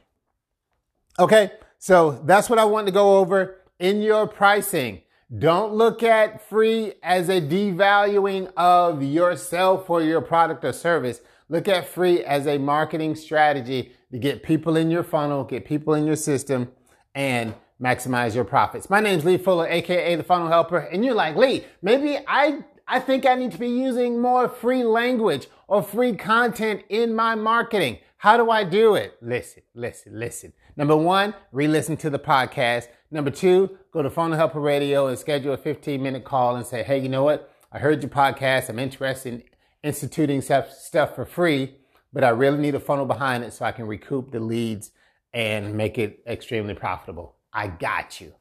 Okay. 1.19 1.53
So 1.79 2.21
that's 2.25 2.51
what 2.51 2.59
I 2.59 2.65
wanted 2.65 2.87
to 2.87 2.93
go 2.93 3.19
over 3.19 3.57
in 3.79 4.03
your 4.03 4.27
pricing. 4.27 5.01
Don't 5.37 5.75
look 5.75 6.03
at 6.03 6.47
free 6.49 6.95
as 7.03 7.29
a 7.29 7.41
devaluing 7.41 8.53
of 8.57 9.03
yourself 9.03 9.89
or 9.89 10.03
your 10.03 10.21
product 10.21 10.65
or 10.65 10.73
service. 10.73 11.21
Look 11.51 11.67
at 11.67 11.89
free 11.89 12.23
as 12.23 12.47
a 12.47 12.59
marketing 12.59 13.17
strategy 13.17 13.91
to 14.13 14.19
get 14.19 14.45
people 14.45 14.77
in 14.77 14.89
your 14.89 15.03
funnel, 15.03 15.43
get 15.43 15.65
people 15.65 15.95
in 15.95 16.07
your 16.07 16.15
system, 16.15 16.71
and 17.13 17.55
maximize 17.83 18.37
your 18.37 18.45
profits. 18.45 18.89
My 18.89 19.01
name 19.01 19.19
is 19.19 19.25
Lee 19.25 19.37
Fuller, 19.37 19.67
aka 19.67 20.15
the 20.15 20.23
Funnel 20.23 20.47
Helper, 20.47 20.79
and 20.79 21.05
you're 21.05 21.15
like, 21.15 21.35
Lee, 21.35 21.65
maybe 21.83 22.19
I 22.29 22.61
I 22.87 23.01
think 23.01 23.27
I 23.27 23.35
need 23.35 23.51
to 23.51 23.59
be 23.59 23.69
using 23.69 24.21
more 24.21 24.49
free 24.49 24.85
language 24.85 25.49
or 25.67 25.83
free 25.83 26.15
content 26.15 26.85
in 26.89 27.17
my 27.17 27.35
marketing. 27.35 27.99
How 28.19 28.37
do 28.37 28.49
I 28.49 28.63
do 28.63 28.95
it? 28.95 29.17
Listen, 29.21 29.65
listen, 29.75 30.17
listen. 30.17 30.53
Number 30.77 30.97
one, 30.97 31.35
re-listen 31.51 31.97
to 31.97 32.11
the 32.11 32.19
podcast. 32.21 32.87
Number 33.11 33.31
two, 33.31 33.77
go 33.93 34.03
to 34.03 34.11
Funnel 34.11 34.37
Helper 34.37 34.61
Radio 34.61 35.09
and 35.09 35.19
schedule 35.19 35.55
a 35.55 35.57
15 35.57 36.01
minute 36.01 36.25
call 36.25 36.55
and 36.55 36.65
say, 36.65 36.85
hey, 36.85 36.99
you 37.01 37.09
know 37.09 37.25
what? 37.25 37.53
I 37.73 37.79
heard 37.79 38.03
your 38.03 38.11
podcast. 38.11 38.69
I'm 38.69 38.79
interested 38.79 39.35
in 39.35 39.43
instituting 39.83 40.41
stuff 40.41 41.15
for 41.15 41.25
free, 41.25 41.77
but 42.13 42.25
I 42.25 42.31
really 42.31 42.59
need 42.59 42.75
a 42.75 42.81
funnel 42.81 43.07
behind 43.07 43.45
it 43.45 43.53
so 43.53 43.65
I 43.65 43.73
can 43.73 43.87
recoup 43.87 44.31
the 44.31 44.41
leads 44.41 44.91
and 45.33 45.75
make 45.75 45.99
it 45.99 46.23
extremely 46.27 46.75
profitable. 46.75 47.37
I 47.53 47.69
got 47.69 48.21
you. 48.21 48.35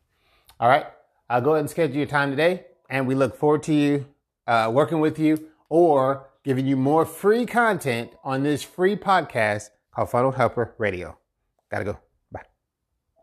All 0.60 0.70
right. 0.70 0.86
I'll 1.30 1.42
go 1.42 1.52
ahead 1.52 1.62
and 1.62 1.70
schedule 1.70 1.98
your 1.98 2.08
time 2.08 2.32
today. 2.32 2.66
And 2.90 3.08
we 3.08 3.16
look 3.16 3.38
forward 3.38 3.64
to 3.64 3.74
you 3.74 4.08
uh, 4.48 4.72
working 4.74 5.00
with 5.00 5.20
you 5.20 5.50
or 5.70 6.28
giving 6.44 6.66
you 6.66 6.76
more 6.76 7.06
free 7.06 7.46
content 7.46 8.12
on 8.24 8.44
this 8.44 8.64
free 8.64 8.96
podcast 8.96 9.70
called 9.94 10.10
Funnel 10.10 10.32
Helper 10.32 10.74
Radio. 10.80 11.18
Gotta 11.70 11.86
go. 11.86 12.09